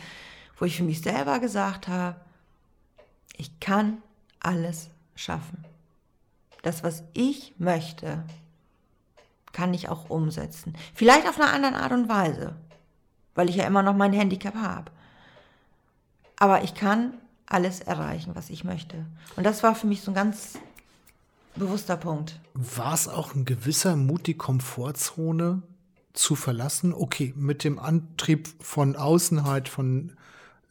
wo 0.58 0.66
ich 0.66 0.78
für 0.78 0.84
mich 0.84 1.02
selber 1.02 1.40
gesagt 1.40 1.88
habe, 1.88 2.16
ich 3.36 3.60
kann 3.60 3.98
alles 4.40 4.90
schaffen. 5.16 5.66
Das, 6.62 6.84
was 6.84 7.04
ich 7.14 7.54
möchte, 7.58 8.24
kann 9.52 9.74
ich 9.74 9.90
auch 9.90 10.10
umsetzen. 10.10 10.74
Vielleicht 10.94 11.28
auf 11.28 11.40
einer 11.40 11.54
anderen 11.54 11.76
Art 11.76 11.92
und 11.92 12.10
Weise, 12.10 12.56
weil 13.36 13.50
ich 13.50 13.58
ja 13.58 13.66
immer 13.66 13.84
noch 13.84 13.96
mein 13.96 14.14
Handicap 14.14 14.56
habe. 14.56 14.92
Aber 16.38 16.64
ich 16.64 16.74
kann 16.74 17.14
alles 17.46 17.82
erreichen, 17.82 18.32
was 18.34 18.50
ich 18.50 18.64
möchte. 18.64 19.06
Und 19.36 19.46
das 19.46 19.64
war 19.64 19.76
für 19.76 19.88
mich 19.88 20.02
so 20.02 20.12
ein 20.12 20.16
ganz 20.16 20.58
bewusster 21.56 21.98
Punkt. 21.98 22.40
War 22.54 22.94
es 22.94 23.08
auch 23.08 23.36
ein 23.36 23.46
gewisser 23.46 23.96
Mut, 23.96 24.28
die 24.28 24.36
Komfortzone 24.36 25.64
zu 26.14 26.36
verlassen? 26.36 26.94
Okay, 26.94 27.34
mit 27.36 27.64
dem 27.64 27.80
Antrieb 27.80 28.50
von 28.62 28.96
außen 28.96 29.46
halt 29.46 29.70
von 29.70 30.14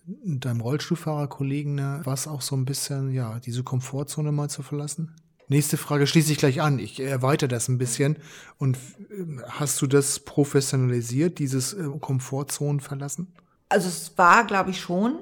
deinem 0.06 0.60
Rollstuhlfahrerkollegen, 0.60 1.76
ne, 1.76 2.00
war 2.04 2.14
es 2.14 2.28
auch 2.28 2.42
so 2.42 2.56
ein 2.56 2.66
bisschen, 2.66 3.12
ja, 3.12 3.38
diese 3.40 3.62
Komfortzone 3.62 4.32
mal 4.32 4.50
zu 4.50 4.62
verlassen? 4.62 5.14
Nächste 5.48 5.76
Frage 5.76 6.06
schließe 6.06 6.32
ich 6.32 6.38
gleich 6.38 6.62
an. 6.62 6.78
Ich 6.78 7.00
erweitere 7.00 7.48
das 7.48 7.68
ein 7.68 7.76
bisschen. 7.76 8.16
Und 8.58 8.78
ähm, 9.10 9.42
hast 9.46 9.80
du 9.82 9.86
das 9.86 10.20
professionalisiert, 10.20 11.38
dieses 11.38 11.74
äh, 11.74 11.86
Komfortzonen 12.00 12.80
verlassen? 12.80 13.32
Also 13.68 13.88
es 13.88 14.16
war, 14.16 14.46
glaube 14.46 14.70
ich, 14.70 14.80
schon 14.80 15.18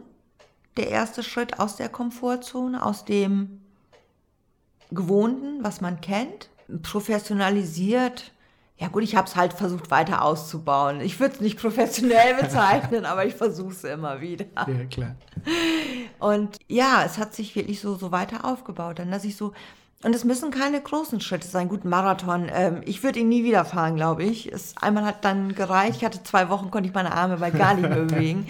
der 0.76 0.90
erste 0.90 1.22
Schritt 1.22 1.58
aus 1.58 1.76
der 1.76 1.88
Komfortzone, 1.88 2.84
aus 2.84 3.04
dem 3.04 3.61
Gewohnten, 4.94 5.62
was 5.62 5.80
man 5.80 6.00
kennt, 6.00 6.50
professionalisiert. 6.82 8.32
Ja 8.78 8.88
gut, 8.88 9.04
ich 9.04 9.14
habe 9.14 9.28
es 9.28 9.36
halt 9.36 9.52
versucht 9.52 9.90
weiter 9.90 10.22
auszubauen. 10.22 11.00
Ich 11.00 11.20
würde 11.20 11.34
es 11.34 11.40
nicht 11.40 11.58
professionell 11.58 12.34
bezeichnen, 12.40 13.04
aber 13.06 13.24
ich 13.24 13.34
versuche 13.34 13.72
es 13.72 13.84
immer 13.84 14.20
wieder. 14.20 14.46
Ja, 14.56 14.84
klar. 14.90 15.14
Und 16.18 16.56
ja, 16.68 17.04
es 17.04 17.18
hat 17.18 17.34
sich 17.34 17.54
wirklich 17.54 17.80
so, 17.80 17.94
so 17.94 18.10
weiter 18.10 18.44
aufgebaut. 18.44 18.98
Dann, 18.98 19.10
dass 19.10 19.24
ich 19.24 19.36
so 19.36 19.52
Und 20.02 20.14
es 20.14 20.24
müssen 20.24 20.50
keine 20.50 20.80
großen 20.80 21.20
Schritte 21.20 21.46
sein. 21.46 21.68
Gut, 21.68 21.84
Marathon. 21.84 22.50
Ähm, 22.52 22.80
ich 22.84 23.04
würde 23.04 23.20
ihn 23.20 23.28
nie 23.28 23.44
wieder 23.44 23.64
fahren, 23.64 23.94
glaube 23.94 24.24
ich. 24.24 24.50
Es, 24.52 24.74
einmal 24.80 25.04
hat 25.04 25.24
dann 25.24 25.54
gereicht. 25.54 25.98
Ich 25.98 26.04
hatte 26.04 26.24
zwei 26.24 26.48
Wochen, 26.48 26.72
konnte 26.72 26.88
ich 26.88 26.94
meine 26.94 27.12
Arme 27.12 27.36
bei 27.36 27.50
gar 27.52 27.74
nicht 27.74 27.88
mehr 27.88 28.04
bewegen. 28.04 28.48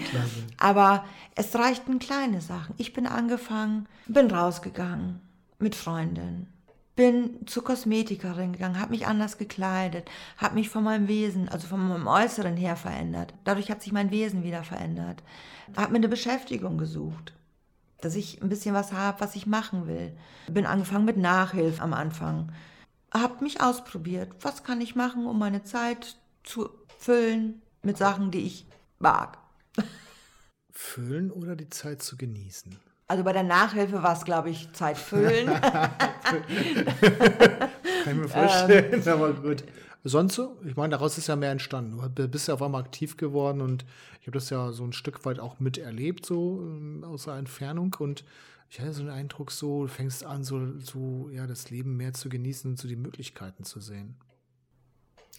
Aber 0.57 1.03
es 1.35 1.53
reichten 1.55 1.99
kleine 1.99 2.41
Sachen. 2.41 2.73
Ich 2.77 2.93
bin 2.93 3.05
angefangen, 3.05 3.87
bin 4.07 4.31
rausgegangen 4.31 5.21
mit 5.63 5.75
Freundin, 5.75 6.47
bin 6.95 7.47
zur 7.47 7.63
Kosmetikerin 7.63 8.53
gegangen, 8.53 8.79
habe 8.79 8.91
mich 8.91 9.07
anders 9.07 9.37
gekleidet, 9.37 10.09
habe 10.37 10.55
mich 10.55 10.69
von 10.69 10.83
meinem 10.83 11.07
Wesen, 11.07 11.49
also 11.49 11.67
von 11.67 11.87
meinem 11.87 12.07
Äußeren 12.07 12.55
her 12.55 12.75
verändert. 12.75 13.33
Dadurch 13.45 13.71
hat 13.71 13.81
sich 13.81 13.91
mein 13.91 14.11
Wesen 14.11 14.43
wieder 14.43 14.63
verändert. 14.63 15.23
Habe 15.75 15.91
mir 15.91 15.97
eine 15.97 16.09
Beschäftigung 16.09 16.77
gesucht 16.77 17.33
dass 18.03 18.15
ich 18.15 18.41
ein 18.41 18.49
bisschen 18.49 18.75
was 18.75 18.91
habe, 18.91 19.21
was 19.21 19.35
ich 19.35 19.47
machen 19.47 19.87
will. 19.87 20.15
Bin 20.47 20.65
angefangen 20.65 21.05
mit 21.05 21.17
Nachhilfe 21.17 21.81
am 21.81 21.93
Anfang. 21.93 22.51
Hab 23.11 23.41
mich 23.41 23.61
ausprobiert. 23.61 24.33
Was 24.41 24.63
kann 24.63 24.81
ich 24.81 24.95
machen, 24.95 25.25
um 25.25 25.39
meine 25.39 25.63
Zeit 25.63 26.17
zu 26.43 26.69
füllen 26.97 27.61
mit 27.81 27.97
Sachen, 27.97 28.31
die 28.31 28.45
ich 28.45 28.65
mag? 28.99 29.37
Füllen 30.71 31.31
oder 31.31 31.55
die 31.55 31.69
Zeit 31.69 32.01
zu 32.01 32.17
genießen? 32.17 32.77
Also 33.13 33.23
bei 33.23 33.31
der 33.31 33.43
Nachhilfe 33.43 34.01
war 34.01 34.17
es, 34.17 34.25
glaube 34.25 34.49
ich, 34.49 34.73
Zeit 34.73 34.97
füllen. 34.97 35.45
kann 35.61 36.41
ich 38.07 38.13
mir 38.15 38.27
vorstellen, 38.27 39.03
ähm, 39.05 39.13
aber 39.13 39.33
gut. 39.33 39.63
Sonst 40.03 40.33
so? 40.33 40.57
Ich 40.65 40.75
meine, 40.75 40.89
daraus 40.89 41.19
ist 41.19 41.27
ja 41.27 41.35
mehr 41.35 41.51
entstanden. 41.51 42.01
Du 42.15 42.27
bist 42.27 42.47
ja 42.47 42.55
auf 42.55 42.63
einmal 42.63 42.81
aktiv 42.81 43.15
geworden 43.15 43.61
und 43.61 43.85
ich 44.19 44.25
habe 44.25 44.31
das 44.31 44.49
ja 44.49 44.71
so 44.71 44.83
ein 44.83 44.93
Stück 44.93 45.25
weit 45.25 45.39
auch 45.39 45.59
miterlebt, 45.59 46.25
so 46.25 46.63
ähm, 46.63 47.03
aus 47.03 47.25
der 47.25 47.35
Entfernung. 47.35 47.95
Und 47.99 48.25
ich 48.71 48.79
hatte 48.79 48.93
so 48.93 49.03
den 49.03 49.11
Eindruck, 49.11 49.51
so, 49.51 49.83
du 49.83 49.89
fängst 49.89 50.25
an, 50.25 50.43
so, 50.43 50.79
so 50.79 51.29
ja, 51.31 51.45
das 51.45 51.69
Leben 51.69 51.95
mehr 51.95 52.13
zu 52.13 52.29
genießen 52.29 52.71
und 52.71 52.77
so 52.77 52.87
die 52.87 52.95
Möglichkeiten 52.95 53.63
zu 53.63 53.79
sehen. 53.79 54.15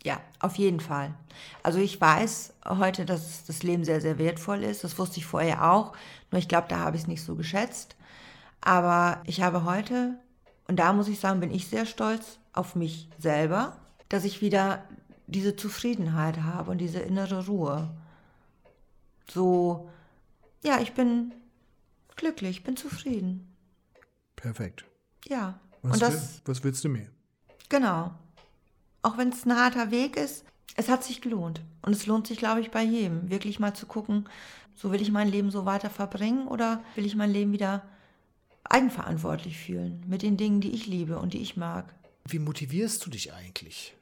Ja, 0.05 0.21
auf 0.39 0.57
jeden 0.57 0.81
Fall. 0.81 1.15
Also 1.63 1.79
ich 1.79 1.99
weiß 2.01 2.53
heute, 2.67 3.07
dass 3.07 3.45
das 3.47 3.63
Leben 3.63 3.85
sehr, 3.85 4.01
sehr 4.01 4.19
wertvoll 4.19 4.63
ist. 4.63 4.85
Das 4.85 4.99
wusste 4.99 5.19
ich 5.19 5.27
vorher 5.27 5.71
auch. 5.71 5.95
Nur 6.31 6.39
ich 6.39 6.49
glaube, 6.49 6.69
da 6.69 6.79
habe 6.81 6.97
ich 6.97 7.03
es 7.03 7.09
nicht 7.09 7.23
so 7.23 7.35
geschätzt. 7.35 7.97
Aber 8.61 9.23
ich 9.25 9.41
habe 9.41 9.65
heute, 9.65 10.19
und 10.69 10.79
da 10.79 10.93
muss 10.93 11.09
ich 11.09 11.21
sagen, 11.21 11.41
bin 11.41 11.51
ich 11.51 11.69
sehr 11.69 11.87
stolz 11.87 12.39
auf 12.53 12.77
mich 12.77 13.09
selber, 13.19 13.79
dass 14.11 14.25
ich 14.25 14.43
wieder 14.43 14.85
diese 15.27 15.57
Zufriedenheit 15.57 16.43
habe 16.43 16.71
und 16.71 16.79
diese 16.79 17.01
innere 17.01 17.47
Ruhe 17.47 17.91
so, 19.31 19.89
ja, 20.63 20.81
ich 20.81 20.93
bin 20.93 21.33
glücklich, 22.17 22.63
bin 22.63 22.77
zufrieden. 22.77 23.57
Perfekt. 24.37 24.85
Ja. 25.27 25.59
Was, 25.83 25.95
und 25.95 26.03
das, 26.03 26.13
will, 26.13 26.41
was 26.45 26.65
willst 26.65 26.85
du 26.85 26.89
mehr? 26.91 27.09
Genau. 27.69 28.15
Auch 29.05 29.19
wenn 29.19 29.29
es 29.29 29.45
ein 29.45 29.55
harter 29.55 29.91
Weg 29.91 30.17
ist, 30.17 30.47
es 30.77 30.89
hat 30.89 31.05
sich 31.05 31.21
gelohnt. 31.21 31.61
Und 31.83 31.93
es 31.93 32.07
lohnt 32.07 32.27
sich, 32.27 32.39
glaube 32.39 32.63
ich, 32.63 32.71
bei 32.71 32.83
jedem, 32.83 33.29
wirklich 33.29 33.61
mal 33.61 33.75
zu 33.75 33.85
gucken, 33.85 34.27
so 34.75 34.93
will 34.93 35.03
ich 35.03 35.13
mein 35.13 35.29
Leben 35.29 35.51
so 35.51 35.67
weiter 35.67 35.91
verbringen 35.91 36.49
oder 36.49 36.83
will 36.95 37.05
ich 37.05 37.15
mein 37.15 37.31
Leben 37.31 37.53
wieder 37.53 37.83
eigenverantwortlich 38.65 39.59
fühlen 39.59 40.03
mit 40.09 40.23
den 40.23 40.39
Dingen, 40.39 40.63
die 40.63 40.71
ich 40.71 40.87
liebe 40.87 41.19
und 41.19 41.35
die 41.35 41.43
ich 41.43 41.55
mag. 41.59 41.95
Wie 42.27 42.39
motivierst 42.39 43.05
du 43.05 43.11
dich 43.11 43.35
eigentlich? 43.35 43.95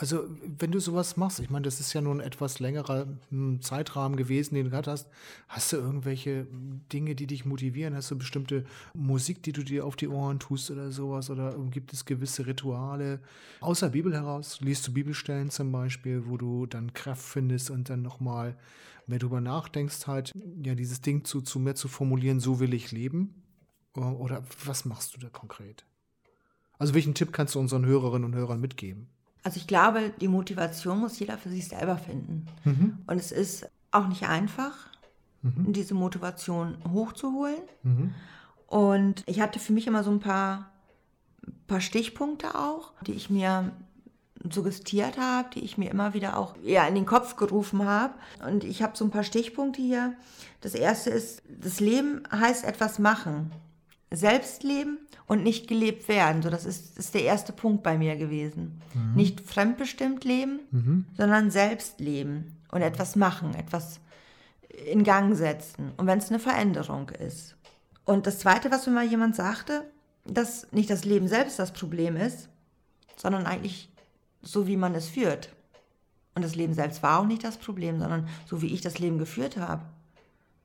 Also, 0.00 0.24
wenn 0.58 0.72
du 0.72 0.80
sowas 0.80 1.18
machst, 1.18 1.40
ich 1.40 1.50
meine, 1.50 1.64
das 1.64 1.78
ist 1.78 1.92
ja 1.92 2.00
nun 2.00 2.22
ein 2.22 2.26
etwas 2.26 2.58
längerer 2.58 3.06
hm, 3.28 3.60
Zeitrahmen 3.60 4.16
gewesen, 4.16 4.54
den 4.54 4.64
du 4.64 4.70
gehabt 4.70 4.86
hast. 4.86 5.10
Hast 5.46 5.74
du 5.74 5.76
irgendwelche 5.76 6.46
Dinge, 6.90 7.14
die 7.14 7.26
dich 7.26 7.44
motivieren? 7.44 7.94
Hast 7.94 8.10
du 8.10 8.16
bestimmte 8.16 8.64
Musik, 8.94 9.42
die 9.42 9.52
du 9.52 9.62
dir 9.62 9.84
auf 9.84 9.96
die 9.96 10.08
Ohren 10.08 10.38
tust 10.38 10.70
oder 10.70 10.90
sowas? 10.90 11.28
Oder 11.28 11.54
gibt 11.70 11.92
es 11.92 12.06
gewisse 12.06 12.46
Rituale? 12.46 13.20
Außer 13.60 13.90
Bibel 13.90 14.14
heraus, 14.14 14.62
liest 14.62 14.88
du 14.88 14.94
Bibelstellen 14.94 15.50
zum 15.50 15.70
Beispiel, 15.70 16.26
wo 16.26 16.38
du 16.38 16.64
dann 16.64 16.94
Kraft 16.94 17.22
findest 17.22 17.68
und 17.68 17.90
dann 17.90 18.00
nochmal 18.00 18.56
mehr 19.06 19.18
drüber 19.18 19.42
nachdenkst, 19.42 20.06
halt, 20.06 20.32
ja, 20.64 20.74
dieses 20.74 21.02
Ding 21.02 21.26
zu, 21.26 21.42
zu 21.42 21.58
mehr 21.58 21.74
zu 21.74 21.88
formulieren, 21.88 22.40
so 22.40 22.58
will 22.58 22.72
ich 22.72 22.90
leben? 22.90 23.34
Oder 23.92 24.44
was 24.64 24.86
machst 24.86 25.14
du 25.14 25.20
da 25.20 25.28
konkret? 25.28 25.84
Also, 26.78 26.94
welchen 26.94 27.12
Tipp 27.12 27.34
kannst 27.34 27.54
du 27.54 27.58
unseren 27.58 27.84
Hörerinnen 27.84 28.24
und 28.24 28.34
Hörern 28.34 28.62
mitgeben? 28.62 29.10
Also 29.42 29.56
ich 29.56 29.66
glaube, 29.66 30.12
die 30.20 30.28
Motivation 30.28 30.98
muss 30.98 31.18
jeder 31.18 31.38
für 31.38 31.48
sich 31.48 31.68
selber 31.68 31.96
finden. 31.96 32.46
Mhm. 32.64 32.98
Und 33.06 33.18
es 33.18 33.32
ist 33.32 33.68
auch 33.90 34.06
nicht 34.06 34.28
einfach, 34.28 34.88
mhm. 35.42 35.72
diese 35.72 35.94
Motivation 35.94 36.76
hochzuholen. 36.92 37.62
Mhm. 37.82 38.14
Und 38.66 39.24
ich 39.26 39.40
hatte 39.40 39.58
für 39.58 39.72
mich 39.72 39.86
immer 39.86 40.04
so 40.04 40.10
ein 40.10 40.20
paar, 40.20 40.70
paar 41.66 41.80
Stichpunkte 41.80 42.54
auch, 42.54 42.92
die 43.02 43.12
ich 43.12 43.30
mir 43.30 43.72
suggestiert 44.48 45.18
habe, 45.18 45.50
die 45.54 45.64
ich 45.64 45.76
mir 45.76 45.90
immer 45.90 46.14
wieder 46.14 46.38
auch 46.38 46.56
eher 46.64 46.86
in 46.88 46.94
den 46.94 47.06
Kopf 47.06 47.36
gerufen 47.36 47.84
habe. 47.84 48.14
Und 48.46 48.64
ich 48.64 48.82
habe 48.82 48.96
so 48.96 49.04
ein 49.04 49.10
paar 49.10 49.24
Stichpunkte 49.24 49.82
hier. 49.82 50.14
Das 50.60 50.74
erste 50.74 51.10
ist, 51.10 51.42
das 51.48 51.80
Leben 51.80 52.22
heißt 52.30 52.64
etwas 52.64 52.98
machen. 52.98 53.52
Selbst 54.12 54.64
leben 54.64 54.98
und 55.26 55.44
nicht 55.44 55.68
gelebt 55.68 56.08
werden. 56.08 56.42
So, 56.42 56.50
das 56.50 56.64
ist, 56.64 56.98
ist 56.98 57.14
der 57.14 57.22
erste 57.22 57.52
Punkt 57.52 57.84
bei 57.84 57.96
mir 57.96 58.16
gewesen. 58.16 58.82
Mhm. 58.94 59.14
Nicht 59.14 59.40
fremdbestimmt 59.40 60.24
leben, 60.24 60.60
mhm. 60.72 61.06
sondern 61.16 61.52
selbst 61.52 62.00
leben 62.00 62.56
und 62.72 62.82
etwas 62.82 63.14
machen, 63.14 63.54
etwas 63.54 64.00
in 64.86 65.04
Gang 65.04 65.36
setzen. 65.36 65.92
Und 65.96 66.08
wenn 66.08 66.18
es 66.18 66.30
eine 66.30 66.40
Veränderung 66.40 67.10
ist. 67.10 67.54
Und 68.04 68.26
das 68.26 68.40
Zweite, 68.40 68.72
was 68.72 68.86
mir 68.86 68.92
mal 68.92 69.06
jemand 69.06 69.36
sagte, 69.36 69.84
dass 70.24 70.70
nicht 70.72 70.90
das 70.90 71.04
Leben 71.04 71.28
selbst 71.28 71.60
das 71.60 71.72
Problem 71.72 72.16
ist, 72.16 72.48
sondern 73.16 73.46
eigentlich 73.46 73.88
so, 74.42 74.66
wie 74.66 74.76
man 74.76 74.96
es 74.96 75.08
führt. 75.08 75.54
Und 76.34 76.42
das 76.42 76.56
Leben 76.56 76.74
selbst 76.74 77.04
war 77.04 77.20
auch 77.20 77.26
nicht 77.26 77.44
das 77.44 77.56
Problem, 77.56 78.00
sondern 78.00 78.26
so, 78.46 78.62
wie 78.62 78.72
ich 78.72 78.80
das 78.80 78.98
Leben 78.98 79.18
geführt 79.18 79.56
habe. 79.56 79.82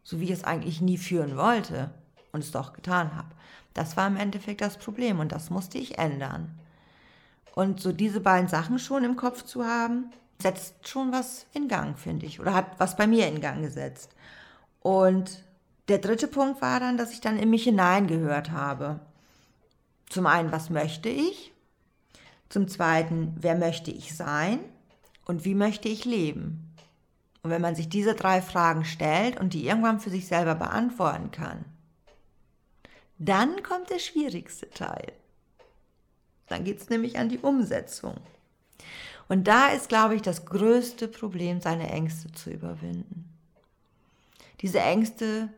So, 0.04 0.20
wie 0.20 0.26
ich 0.26 0.32
es 0.32 0.44
eigentlich 0.44 0.82
nie 0.82 0.98
führen 0.98 1.38
wollte 1.38 1.92
und 2.36 2.44
es 2.44 2.52
doch 2.52 2.74
getan 2.74 3.16
habe. 3.16 3.30
Das 3.74 3.98
war 3.98 4.08
im 4.08 4.18
Endeffekt 4.18 4.62
das 4.62 4.78
Problem 4.78 5.20
und 5.20 5.32
das 5.32 5.50
musste 5.50 5.78
ich 5.78 5.98
ändern. 5.98 6.58
Und 7.56 7.80
so 7.80 7.92
diese 7.92 8.20
beiden 8.20 8.50
Sachen 8.50 8.80
schon 8.80 9.04
im 9.04 9.16
Kopf 9.16 9.44
zu 9.44 9.66
haben, 9.66 10.12
setzt 10.42 10.88
schon 10.88 11.12
was 11.12 11.46
in 11.54 11.68
Gang, 11.68 11.98
finde 11.98 12.26
ich, 12.26 12.40
oder 12.40 12.54
hat 12.54 12.68
was 12.78 12.96
bei 12.96 13.08
mir 13.08 13.28
in 13.28 13.42
Gang 13.42 13.62
gesetzt. 13.62 14.12
Und 14.82 15.44
der 15.88 16.00
dritte 16.00 16.28
Punkt 16.28 16.62
war 16.62 16.80
dann, 16.80 16.98
dass 16.98 17.12
ich 17.12 17.22
dann 17.22 17.38
in 17.38 17.50
mich 17.50 17.64
hineingehört 17.64 18.52
habe. 18.52 19.00
Zum 20.10 20.28
einen, 20.28 20.52
was 20.52 20.70
möchte 20.70 21.10
ich? 21.10 21.54
Zum 22.50 22.68
zweiten, 22.68 23.36
wer 23.40 23.56
möchte 23.56 23.92
ich 23.92 24.16
sein? 24.16 24.60
Und 25.26 25.46
wie 25.46 25.56
möchte 25.56 25.90
ich 25.90 26.06
leben? 26.06 26.74
Und 27.42 27.52
wenn 27.52 27.62
man 27.62 27.76
sich 27.76 27.90
diese 27.90 28.16
drei 28.16 28.42
Fragen 28.42 28.86
stellt 28.86 29.40
und 29.40 29.54
die 29.54 29.68
irgendwann 29.68 30.00
für 30.00 30.10
sich 30.10 30.28
selber 30.28 30.56
beantworten 30.56 31.32
kann, 31.32 31.66
dann 33.18 33.64
kommt 33.64 33.90
der 33.90 34.00
schwierigste 34.00 34.70
Teil. 34.70 35.14
Dann 36.48 36.64
geht 36.64 36.82
es 36.82 36.90
nämlich 36.90 37.18
an 37.18 37.30
die 37.30 37.40
Umsetzung. 37.40 38.16
Und 39.28 39.48
da 39.48 39.70
ist, 39.70 39.90
glaube 39.90 40.16
ich, 40.16 40.22
das 40.22 40.46
größte 40.46 41.08
Problem, 41.08 41.60
seine 41.60 41.90
Ängste 41.90 42.32
zu 42.32 42.52
überwinden. 42.52 43.30
Diese 44.62 44.80
Ängste, 44.80 45.50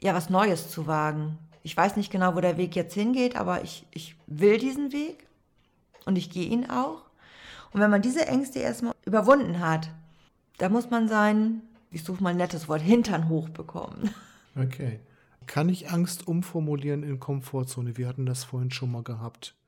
ja, 0.00 0.14
was 0.14 0.30
Neues 0.30 0.70
zu 0.70 0.86
wagen. 0.86 1.38
Ich 1.62 1.76
weiß 1.76 1.96
nicht 1.96 2.10
genau, 2.10 2.34
wo 2.34 2.40
der 2.40 2.56
Weg 2.56 2.74
jetzt 2.74 2.94
hingeht, 2.94 3.36
aber 3.36 3.62
ich, 3.62 3.86
ich 3.90 4.16
will 4.26 4.58
diesen 4.58 4.92
Weg 4.92 5.26
und 6.06 6.16
ich 6.16 6.30
gehe 6.30 6.48
ihn 6.48 6.70
auch. 6.70 7.02
Und 7.72 7.80
wenn 7.80 7.90
man 7.90 8.02
diese 8.02 8.26
Ängste 8.26 8.60
erstmal 8.60 8.94
überwunden 9.04 9.60
hat, 9.60 9.90
da 10.58 10.68
muss 10.68 10.90
man 10.90 11.08
sein, 11.08 11.62
ich 11.90 12.02
suche 12.02 12.22
mal 12.22 12.30
ein 12.30 12.36
nettes 12.36 12.68
Wort, 12.68 12.80
Hintern 12.80 13.28
hochbekommen. 13.28 14.14
Okay. 14.56 15.00
Kann 15.46 15.68
ich 15.68 15.90
Angst 15.90 16.26
umformulieren 16.26 17.02
in 17.02 17.18
Komfortzone? 17.20 17.96
Wir 17.96 18.08
hatten 18.08 18.26
das 18.26 18.44
vorhin 18.44 18.70
schon 18.70 18.92
mal 18.92 19.02
gehabt. 19.02 19.59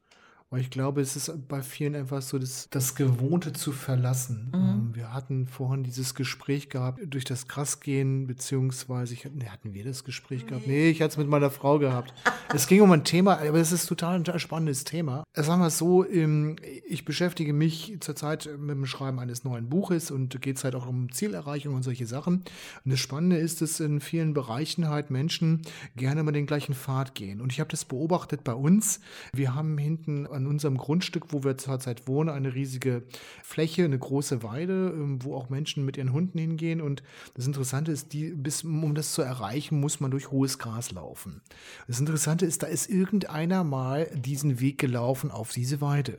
Weil 0.52 0.60
ich 0.60 0.68
glaube, 0.68 1.00
es 1.00 1.16
ist 1.16 1.32
bei 1.48 1.62
vielen 1.62 1.96
einfach 1.96 2.20
so, 2.20 2.38
das, 2.38 2.68
das 2.70 2.94
Gewohnte 2.94 3.54
zu 3.54 3.72
verlassen. 3.72 4.52
Mhm. 4.54 4.58
Ähm, 4.60 4.90
wir 4.92 5.14
hatten 5.14 5.46
vorhin 5.46 5.82
dieses 5.82 6.14
Gespräch 6.14 6.68
gehabt, 6.68 7.00
durch 7.06 7.24
das 7.24 7.48
Krassgehen, 7.48 8.26
beziehungsweise, 8.26 9.14
ich, 9.14 9.26
nee, 9.34 9.46
hatten 9.46 9.72
wir 9.72 9.82
das 9.82 10.04
Gespräch 10.04 10.42
nee. 10.42 10.48
gehabt? 10.50 10.66
Nee, 10.66 10.90
ich 10.90 11.00
hatte 11.00 11.12
es 11.12 11.16
mit 11.16 11.26
meiner 11.26 11.50
Frau 11.50 11.78
gehabt. 11.78 12.12
es 12.54 12.66
ging 12.66 12.82
um 12.82 12.92
ein 12.92 13.02
Thema, 13.02 13.38
aber 13.38 13.60
es 13.60 13.72
ist 13.72 13.86
total 13.86 14.22
ein 14.22 14.38
spannendes 14.38 14.84
Thema. 14.84 15.24
Sagen 15.32 15.62
wir 15.62 15.68
es 15.68 15.78
so, 15.78 16.06
ähm, 16.06 16.56
ich 16.86 17.06
beschäftige 17.06 17.54
mich 17.54 17.96
zurzeit 18.00 18.46
mit 18.58 18.76
dem 18.76 18.84
Schreiben 18.84 19.20
eines 19.20 19.44
neuen 19.44 19.70
Buches 19.70 20.10
und 20.10 20.38
geht 20.42 20.58
es 20.58 20.64
halt 20.64 20.74
auch 20.74 20.86
um 20.86 21.10
Zielerreichung 21.10 21.74
und 21.74 21.82
solche 21.82 22.06
Sachen. 22.06 22.44
Und 22.84 22.90
das 22.90 23.00
Spannende 23.00 23.38
ist, 23.38 23.62
dass 23.62 23.80
in 23.80 24.00
vielen 24.02 24.34
Bereichen 24.34 24.90
halt 24.90 25.10
Menschen 25.10 25.62
gerne 25.96 26.22
mal 26.22 26.32
den 26.32 26.44
gleichen 26.44 26.74
Pfad 26.74 27.14
gehen. 27.14 27.40
Und 27.40 27.52
ich 27.52 27.60
habe 27.60 27.70
das 27.70 27.86
beobachtet 27.86 28.44
bei 28.44 28.52
uns. 28.52 29.00
Wir 29.32 29.54
haben 29.54 29.78
hinten 29.78 30.26
an 30.26 30.41
an 30.42 30.46
unserem 30.46 30.76
Grundstück, 30.76 31.32
wo 31.32 31.44
wir 31.44 31.56
zurzeit 31.56 32.06
wohnen, 32.06 32.28
eine 32.28 32.54
riesige 32.54 33.02
Fläche, 33.42 33.84
eine 33.84 33.98
große 33.98 34.42
Weide, 34.42 34.92
ähm, 34.94 35.22
wo 35.22 35.34
auch 35.34 35.48
Menschen 35.50 35.84
mit 35.84 35.96
ihren 35.96 36.12
Hunden 36.12 36.38
hingehen. 36.38 36.80
Und 36.80 37.02
das 37.34 37.46
Interessante 37.46 37.92
ist, 37.92 38.12
die, 38.12 38.30
bis, 38.30 38.64
um 38.64 38.94
das 38.94 39.12
zu 39.12 39.22
erreichen, 39.22 39.80
muss 39.80 40.00
man 40.00 40.10
durch 40.10 40.30
hohes 40.30 40.58
Gras 40.58 40.92
laufen. 40.92 41.40
Das 41.86 42.00
Interessante 42.00 42.46
ist, 42.46 42.62
da 42.62 42.66
ist 42.66 42.88
irgendeiner 42.88 43.64
mal 43.64 44.10
diesen 44.14 44.60
Weg 44.60 44.78
gelaufen 44.78 45.30
auf 45.30 45.52
diese 45.52 45.80
Weide. 45.80 46.18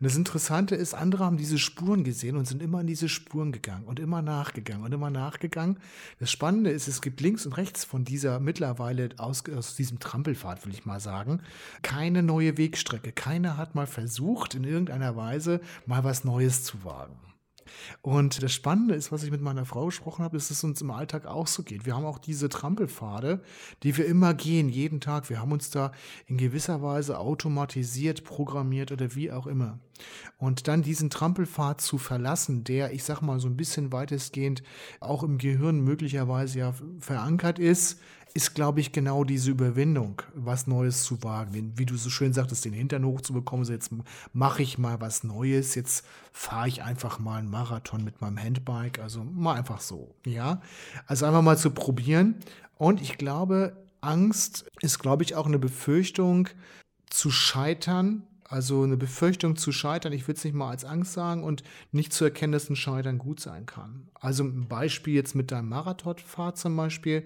Und 0.00 0.06
das 0.06 0.16
Interessante 0.16 0.76
ist, 0.76 0.94
andere 0.94 1.26
haben 1.26 1.36
diese 1.36 1.58
Spuren 1.58 2.04
gesehen 2.04 2.36
und 2.36 2.46
sind 2.46 2.62
immer 2.62 2.80
in 2.80 2.86
diese 2.86 3.10
Spuren 3.10 3.52
gegangen 3.52 3.84
und 3.84 4.00
immer 4.00 4.22
nachgegangen 4.22 4.82
und 4.82 4.94
immer 4.94 5.10
nachgegangen. 5.10 5.76
Das 6.18 6.30
Spannende 6.30 6.70
ist, 6.70 6.88
es 6.88 7.02
gibt 7.02 7.20
links 7.20 7.44
und 7.44 7.52
rechts 7.52 7.84
von 7.84 8.06
dieser 8.06 8.40
mittlerweile 8.40 9.10
aus, 9.18 9.44
aus 9.54 9.76
diesem 9.76 9.98
Trampelpfad, 9.98 10.64
will 10.64 10.72
ich 10.72 10.86
mal 10.86 11.00
sagen, 11.00 11.42
keine 11.82 12.22
neue 12.22 12.56
Wegstrecke. 12.56 13.12
Keiner 13.12 13.58
hat 13.58 13.74
mal 13.74 13.86
versucht, 13.86 14.54
in 14.54 14.64
irgendeiner 14.64 15.16
Weise 15.16 15.60
mal 15.84 16.02
was 16.02 16.24
Neues 16.24 16.64
zu 16.64 16.82
wagen. 16.82 17.29
Und 18.02 18.42
das 18.42 18.52
Spannende 18.52 18.94
ist, 18.94 19.12
was 19.12 19.22
ich 19.22 19.30
mit 19.30 19.40
meiner 19.40 19.64
Frau 19.64 19.86
gesprochen 19.86 20.24
habe, 20.24 20.36
ist, 20.36 20.50
dass 20.50 20.58
es 20.58 20.64
uns 20.64 20.80
im 20.80 20.90
Alltag 20.90 21.26
auch 21.26 21.46
so 21.46 21.62
geht. 21.62 21.86
Wir 21.86 21.94
haben 21.94 22.04
auch 22.04 22.18
diese 22.18 22.48
Trampelpfade, 22.48 23.40
die 23.82 23.96
wir 23.96 24.06
immer 24.06 24.34
gehen, 24.34 24.68
jeden 24.68 25.00
Tag. 25.00 25.30
Wir 25.30 25.40
haben 25.40 25.52
uns 25.52 25.70
da 25.70 25.92
in 26.26 26.36
gewisser 26.36 26.82
Weise 26.82 27.18
automatisiert, 27.18 28.24
programmiert 28.24 28.92
oder 28.92 29.14
wie 29.14 29.30
auch 29.30 29.46
immer. 29.46 29.78
Und 30.38 30.68
dann 30.68 30.82
diesen 30.82 31.10
Trampelpfad 31.10 31.80
zu 31.80 31.98
verlassen, 31.98 32.64
der, 32.64 32.92
ich 32.92 33.04
sag 33.04 33.20
mal, 33.20 33.40
so 33.40 33.48
ein 33.48 33.56
bisschen 33.56 33.92
weitestgehend 33.92 34.62
auch 35.00 35.22
im 35.22 35.38
Gehirn 35.38 35.80
möglicherweise 35.80 36.58
ja 36.58 36.74
verankert 36.98 37.58
ist, 37.58 38.00
ist, 38.34 38.54
glaube 38.54 38.80
ich, 38.80 38.92
genau 38.92 39.24
diese 39.24 39.50
Überwindung, 39.50 40.22
was 40.34 40.66
Neues 40.66 41.04
zu 41.04 41.22
wagen. 41.22 41.72
Wie 41.76 41.86
du 41.86 41.96
so 41.96 42.10
schön 42.10 42.32
sagtest, 42.32 42.64
den 42.64 42.72
Hintern 42.72 43.04
hochzubekommen, 43.04 43.64
so 43.64 43.72
jetzt 43.72 43.90
mache 44.32 44.62
ich 44.62 44.78
mal 44.78 45.00
was 45.00 45.24
Neues, 45.24 45.74
jetzt 45.74 46.04
fahre 46.32 46.68
ich 46.68 46.82
einfach 46.82 47.18
mal 47.18 47.38
einen 47.38 47.50
Marathon 47.50 48.04
mit 48.04 48.20
meinem 48.20 48.38
Handbike, 48.38 48.98
also 49.00 49.24
mal 49.24 49.54
einfach 49.54 49.80
so, 49.80 50.14
ja. 50.24 50.60
Also 51.06 51.26
einfach 51.26 51.42
mal 51.42 51.58
zu 51.58 51.70
probieren. 51.70 52.36
Und 52.76 53.00
ich 53.00 53.18
glaube, 53.18 53.76
Angst 54.00 54.66
ist, 54.80 54.98
glaube 54.98 55.22
ich, 55.24 55.34
auch 55.34 55.46
eine 55.46 55.58
Befürchtung 55.58 56.48
zu 57.08 57.30
scheitern, 57.30 58.22
also 58.50 58.82
eine 58.82 58.96
Befürchtung 58.96 59.54
zu 59.54 59.70
scheitern, 59.70 60.12
ich 60.12 60.26
will 60.26 60.34
es 60.34 60.42
nicht 60.42 60.54
mal 60.54 60.70
als 60.70 60.84
Angst 60.84 61.12
sagen 61.12 61.44
und 61.44 61.62
nicht 61.92 62.12
zu 62.12 62.24
erkennen, 62.24 62.52
dass 62.52 62.68
ein 62.68 62.74
Scheitern 62.74 63.18
gut 63.18 63.38
sein 63.38 63.64
kann. 63.64 64.08
Also 64.14 64.42
ein 64.42 64.66
Beispiel 64.66 65.14
jetzt 65.14 65.36
mit 65.36 65.52
deinem 65.52 65.68
Marathonfahrt 65.68 66.58
zum 66.58 66.76
Beispiel. 66.76 67.24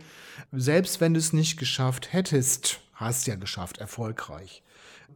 Selbst 0.52 1.00
wenn 1.00 1.14
du 1.14 1.18
es 1.18 1.32
nicht 1.32 1.58
geschafft 1.58 2.12
hättest, 2.12 2.80
hast 2.94 3.26
ja 3.26 3.36
geschafft, 3.36 3.78
erfolgreich 3.78 4.62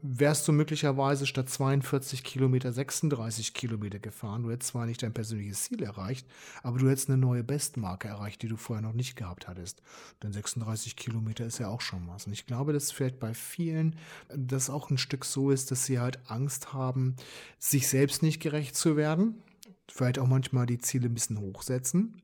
wärst 0.02 0.46
du 0.46 0.52
möglicherweise 0.52 1.26
statt 1.26 1.48
42 1.48 2.24
Kilometer 2.24 2.72
36 2.72 3.54
Kilometer 3.54 3.98
gefahren. 3.98 4.42
Du 4.42 4.50
hättest 4.50 4.70
zwar 4.70 4.86
nicht 4.86 5.02
dein 5.02 5.12
persönliches 5.12 5.64
Ziel 5.64 5.82
erreicht, 5.82 6.26
aber 6.62 6.78
du 6.78 6.88
hättest 6.88 7.08
eine 7.08 7.18
neue 7.18 7.44
Bestmarke 7.44 8.08
erreicht, 8.08 8.42
die 8.42 8.48
du 8.48 8.56
vorher 8.56 8.82
noch 8.82 8.92
nicht 8.92 9.16
gehabt 9.16 9.48
hattest. 9.48 9.82
Denn 10.22 10.32
36 10.32 10.96
Kilometer 10.96 11.46
ist 11.46 11.58
ja 11.58 11.68
auch 11.68 11.80
schon 11.80 12.06
was. 12.08 12.26
Und 12.26 12.32
ich 12.32 12.46
glaube, 12.46 12.72
dass 12.72 12.92
vielleicht 12.92 13.18
bei 13.18 13.34
vielen 13.34 13.96
das 14.28 14.70
auch 14.70 14.90
ein 14.90 14.98
Stück 14.98 15.24
so 15.24 15.50
ist, 15.50 15.70
dass 15.70 15.84
sie 15.84 15.98
halt 15.98 16.18
Angst 16.30 16.72
haben, 16.72 17.16
sich 17.58 17.88
selbst 17.88 18.22
nicht 18.22 18.40
gerecht 18.40 18.76
zu 18.76 18.96
werden. 18.96 19.42
Vielleicht 19.90 20.18
auch 20.18 20.26
manchmal 20.26 20.66
die 20.66 20.78
Ziele 20.78 21.08
ein 21.08 21.14
bisschen 21.14 21.40
hochsetzen 21.40 22.22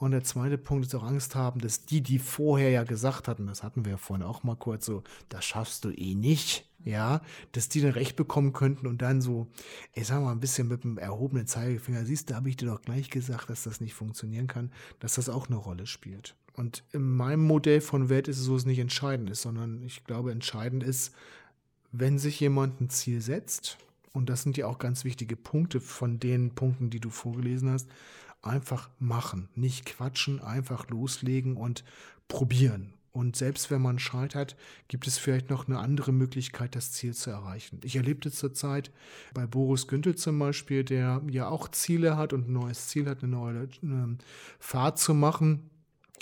und 0.00 0.12
der 0.12 0.24
zweite 0.24 0.56
Punkt 0.56 0.86
ist 0.86 0.94
auch 0.94 1.02
Angst 1.02 1.34
haben, 1.34 1.60
dass 1.60 1.84
die, 1.84 2.00
die 2.00 2.18
vorher 2.18 2.70
ja 2.70 2.84
gesagt 2.84 3.28
hatten, 3.28 3.46
das 3.46 3.62
hatten 3.62 3.84
wir 3.84 3.92
ja 3.92 3.98
vorhin 3.98 4.24
auch 4.24 4.42
mal 4.42 4.56
kurz 4.56 4.86
so, 4.86 5.04
das 5.28 5.44
schaffst 5.44 5.84
du 5.84 5.90
eh 5.90 6.14
nicht, 6.14 6.66
ja, 6.82 7.20
dass 7.52 7.68
die 7.68 7.82
dann 7.82 7.90
recht 7.90 8.16
bekommen 8.16 8.54
könnten 8.54 8.86
und 8.86 9.02
dann 9.02 9.20
so, 9.20 9.48
ich 9.92 10.06
sag 10.06 10.22
mal, 10.22 10.32
ein 10.32 10.40
bisschen 10.40 10.68
mit 10.68 10.84
dem 10.84 10.96
erhobenen 10.96 11.46
Zeigefinger, 11.46 12.06
siehst 12.06 12.30
du, 12.30 12.34
habe 12.34 12.48
ich 12.48 12.56
dir 12.56 12.64
doch 12.64 12.80
gleich 12.80 13.10
gesagt, 13.10 13.50
dass 13.50 13.64
das 13.64 13.82
nicht 13.82 13.92
funktionieren 13.92 14.46
kann, 14.46 14.72
dass 15.00 15.16
das 15.16 15.28
auch 15.28 15.48
eine 15.48 15.56
Rolle 15.56 15.86
spielt. 15.86 16.34
Und 16.54 16.82
in 16.92 17.02
meinem 17.02 17.44
Modell 17.46 17.82
von 17.82 18.08
Welt 18.08 18.26
ist 18.26 18.38
es 18.38 18.44
so, 18.44 18.54
dass 18.54 18.62
es 18.62 18.66
nicht 18.66 18.78
entscheidend 18.78 19.28
ist, 19.28 19.42
sondern 19.42 19.82
ich 19.82 20.04
glaube, 20.04 20.32
entscheidend 20.32 20.82
ist, 20.82 21.14
wenn 21.92 22.18
sich 22.18 22.40
jemand 22.40 22.80
ein 22.80 22.88
Ziel 22.88 23.20
setzt, 23.20 23.76
und 24.12 24.30
das 24.30 24.42
sind 24.42 24.56
ja 24.56 24.66
auch 24.66 24.78
ganz 24.78 25.04
wichtige 25.04 25.36
Punkte 25.36 25.78
von 25.78 26.18
den 26.18 26.54
Punkten, 26.54 26.88
die 26.88 27.00
du 27.00 27.10
vorgelesen 27.10 27.70
hast, 27.70 27.86
einfach 28.42 28.90
machen, 28.98 29.48
nicht 29.54 29.86
quatschen, 29.86 30.40
einfach 30.40 30.88
loslegen 30.88 31.56
und 31.56 31.84
probieren. 32.28 32.94
Und 33.12 33.34
selbst 33.34 33.72
wenn 33.72 33.82
man 33.82 33.98
scheitert, 33.98 34.56
gibt 34.86 35.08
es 35.08 35.18
vielleicht 35.18 35.50
noch 35.50 35.66
eine 35.66 35.78
andere 35.78 36.12
Möglichkeit, 36.12 36.76
das 36.76 36.92
Ziel 36.92 37.12
zu 37.12 37.30
erreichen. 37.30 37.80
Ich 37.82 37.96
erlebte 37.96 38.30
zurzeit 38.30 38.92
bei 39.34 39.46
Boris 39.46 39.88
Güntel 39.88 40.14
zum 40.14 40.38
Beispiel, 40.38 40.84
der 40.84 41.20
ja 41.28 41.48
auch 41.48 41.68
Ziele 41.68 42.16
hat 42.16 42.32
und 42.32 42.48
ein 42.48 42.52
neues 42.52 42.86
Ziel 42.86 43.08
hat, 43.08 43.22
eine 43.22 43.32
neue 43.32 43.68
eine 43.82 44.16
Fahrt 44.60 45.00
zu 45.00 45.12
machen 45.12 45.70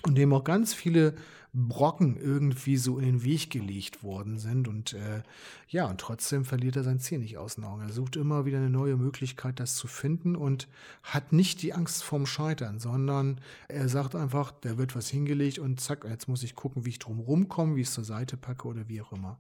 und 0.05 0.17
dem 0.17 0.33
auch 0.33 0.45
ganz 0.45 0.75
viele 0.75 1.15
Brocken 1.55 2.17
irgendwie 2.17 2.77
so 2.77 2.99
in 2.99 3.05
den 3.05 3.25
Weg 3.25 3.51
gelegt 3.51 4.03
worden 4.03 4.39
sind. 4.39 4.69
Und 4.69 4.93
äh, 4.93 5.23
ja, 5.69 5.87
und 5.87 6.01
trotzdem 6.01 6.45
verliert 6.45 6.77
er 6.77 6.85
sein 6.85 7.01
Ziel 7.01 7.19
nicht 7.19 7.39
aus 7.39 7.57
den 7.57 7.65
Augen. 7.65 7.83
Er 7.83 7.93
sucht 7.93 8.17
immer 8.17 8.45
wieder 8.45 8.59
eine 8.59 8.71
neue 8.71 8.97
Möglichkeit, 8.97 9.59
das 9.59 9.75
zu 9.75 9.87
finden 9.87 10.37
und 10.37 10.69
hat 11.03 11.33
nicht 11.33 11.63
die 11.63 11.73
Angst 11.73 12.05
vorm 12.05 12.27
Scheitern, 12.27 12.79
sondern 12.79 13.41
er 13.69 13.89
sagt 13.89 14.15
einfach, 14.15 14.53
da 14.61 14.79
wird 14.79 14.95
was 14.95 15.09
hingelegt 15.09 15.59
und 15.59 15.81
zack, 15.81 16.05
jetzt 16.05 16.29
muss 16.29 16.43
ich 16.43 16.55
gucken, 16.55 16.85
wie 16.85 16.91
ich 16.91 16.99
drum 16.99 17.19
rumkomme, 17.19 17.77
wie 17.77 17.81
ich 17.81 17.89
es 17.89 17.95
zur 17.95 18.05
Seite 18.05 18.37
packe 18.37 18.69
oder 18.69 18.89
wie 18.89 19.01
auch 19.01 19.13
immer. 19.13 19.39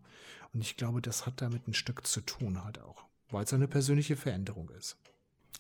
Und 0.53 0.63
ich 0.63 0.77
glaube, 0.77 1.03
das 1.03 1.27
hat 1.27 1.43
damit 1.43 1.69
ein 1.69 1.75
Stück 1.75 2.07
zu 2.07 2.23
tun 2.23 2.65
halt 2.65 2.81
auch, 2.81 3.05
weil 3.31 3.45
es 3.45 3.53
eine 3.53 3.69
persönliche 3.69 4.17
Veränderung 4.17 4.71
ist. 4.71 4.97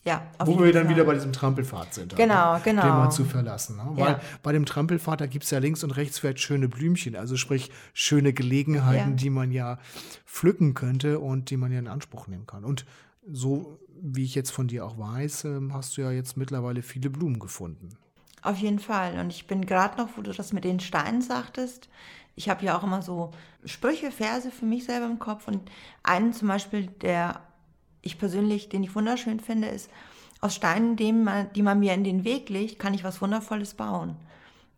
Ja, 0.08 0.22
Wo 0.38 0.58
wir 0.58 0.72
dann 0.72 0.86
Fall. 0.86 0.94
wieder 0.94 1.04
bei 1.04 1.12
diesem 1.12 1.34
Trampelpfad 1.34 1.92
sind. 1.92 2.16
Genau, 2.16 2.52
also, 2.52 2.64
genau. 2.64 2.82
Den 2.82 2.90
mal 2.90 3.10
zu 3.10 3.24
verlassen. 3.26 3.76
Ne? 3.76 3.82
Weil 3.90 4.12
ja. 4.12 4.20
bei 4.42 4.52
dem 4.52 4.64
Trampelpfad, 4.64 5.20
da 5.20 5.26
gibt 5.26 5.44
es 5.44 5.50
ja 5.50 5.58
links 5.58 5.84
und 5.84 5.90
rechts 5.90 6.18
vielleicht 6.18 6.40
schöne 6.40 6.68
Blümchen, 6.68 7.14
also 7.14 7.36
sprich 7.36 7.70
schöne 7.92 8.32
Gelegenheiten, 8.32 9.10
ja. 9.10 9.16
die 9.16 9.28
man 9.28 9.52
ja 9.52 9.78
pflücken 10.24 10.72
könnte 10.72 11.18
und 11.18 11.50
die 11.50 11.58
man 11.58 11.72
ja 11.72 11.78
in 11.78 11.88
Anspruch 11.88 12.26
nehmen 12.26 12.46
kann. 12.46 12.64
Und 12.64 12.86
so 13.30 13.78
wie 14.00 14.24
ich 14.24 14.34
jetzt 14.34 14.50
von 14.50 14.66
dir 14.66 14.86
auch 14.86 14.98
weiß, 14.98 15.44
ähm, 15.44 15.74
hast 15.74 15.96
du 15.96 16.00
ja 16.00 16.10
jetzt 16.10 16.38
mittlerweile 16.38 16.80
viele 16.80 17.10
Blumen 17.10 17.38
gefunden. 17.38 17.90
Auf 18.40 18.56
jeden 18.56 18.78
Fall. 18.78 19.18
Und 19.18 19.30
ich 19.30 19.46
bin 19.46 19.66
gerade 19.66 19.98
noch, 19.98 20.16
wo 20.16 20.22
du 20.22 20.32
das 20.32 20.54
mit 20.54 20.64
den 20.64 20.80
Steinen 20.80 21.20
sagtest, 21.20 21.90
ich 22.34 22.48
habe 22.48 22.64
ja 22.64 22.78
auch 22.78 22.84
immer 22.84 23.02
so 23.02 23.32
Sprüche, 23.64 24.10
Verse 24.10 24.50
für 24.50 24.64
mich 24.64 24.84
selber 24.84 25.06
im 25.06 25.18
Kopf. 25.18 25.48
Und 25.48 25.60
einen 26.02 26.32
zum 26.32 26.48
Beispiel, 26.48 26.86
der 26.86 27.40
ich 28.08 28.18
persönlich, 28.18 28.68
den 28.68 28.82
ich 28.82 28.94
wunderschön 28.94 29.40
finde, 29.40 29.68
ist, 29.68 29.90
aus 30.40 30.54
Steinen, 30.54 30.96
die 30.96 31.12
man, 31.12 31.52
die 31.52 31.62
man 31.62 31.80
mir 31.80 31.94
in 31.94 32.04
den 32.04 32.24
Weg 32.24 32.48
legt, 32.48 32.78
kann 32.78 32.94
ich 32.94 33.04
was 33.04 33.20
Wundervolles 33.20 33.74
bauen. 33.74 34.16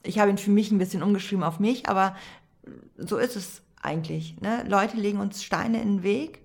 Ich 0.03 0.19
habe 0.19 0.31
ihn 0.31 0.39
für 0.39 0.51
mich 0.51 0.71
ein 0.71 0.79
bisschen 0.79 1.03
umgeschrieben 1.03 1.45
auf 1.45 1.61
mich, 1.61 1.89
aber 1.89 2.17
so 2.97 3.19
ist 3.19 3.37
es 3.37 3.63
eigentlich. 3.83 4.41
Ne? 4.41 4.65
Leute 4.67 4.97
legen 4.97 5.21
uns 5.21 5.43
Steine 5.43 5.81
in 5.81 5.97
den 5.97 6.03
Weg, 6.03 6.41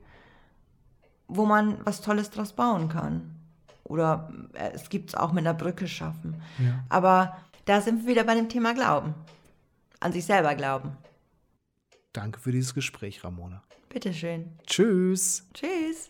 wo 1.27 1.45
man 1.45 1.77
was 1.85 2.01
Tolles 2.01 2.29
draus 2.29 2.53
bauen 2.53 2.89
kann. 2.89 3.35
Oder 3.83 4.31
äh, 4.53 4.71
es 4.73 4.89
gibt 4.89 5.09
es 5.09 5.15
auch 5.15 5.31
mit 5.31 5.45
einer 5.45 5.53
Brücke 5.53 5.87
schaffen. 5.87 6.41
Ja. 6.59 6.83
Aber 6.89 7.37
da 7.65 7.81
sind 7.81 8.01
wir 8.01 8.11
wieder 8.11 8.23
bei 8.23 8.35
dem 8.35 8.49
Thema 8.49 8.73
Glauben. 8.73 9.13
An 9.99 10.11
sich 10.11 10.25
selber 10.25 10.55
glauben. 10.55 10.91
Danke 12.13 12.39
für 12.39 12.51
dieses 12.51 12.73
Gespräch, 12.73 13.23
Ramona. 13.23 13.63
Bitteschön. 13.89 14.57
Tschüss. 14.65 15.47
Tschüss. 15.53 16.09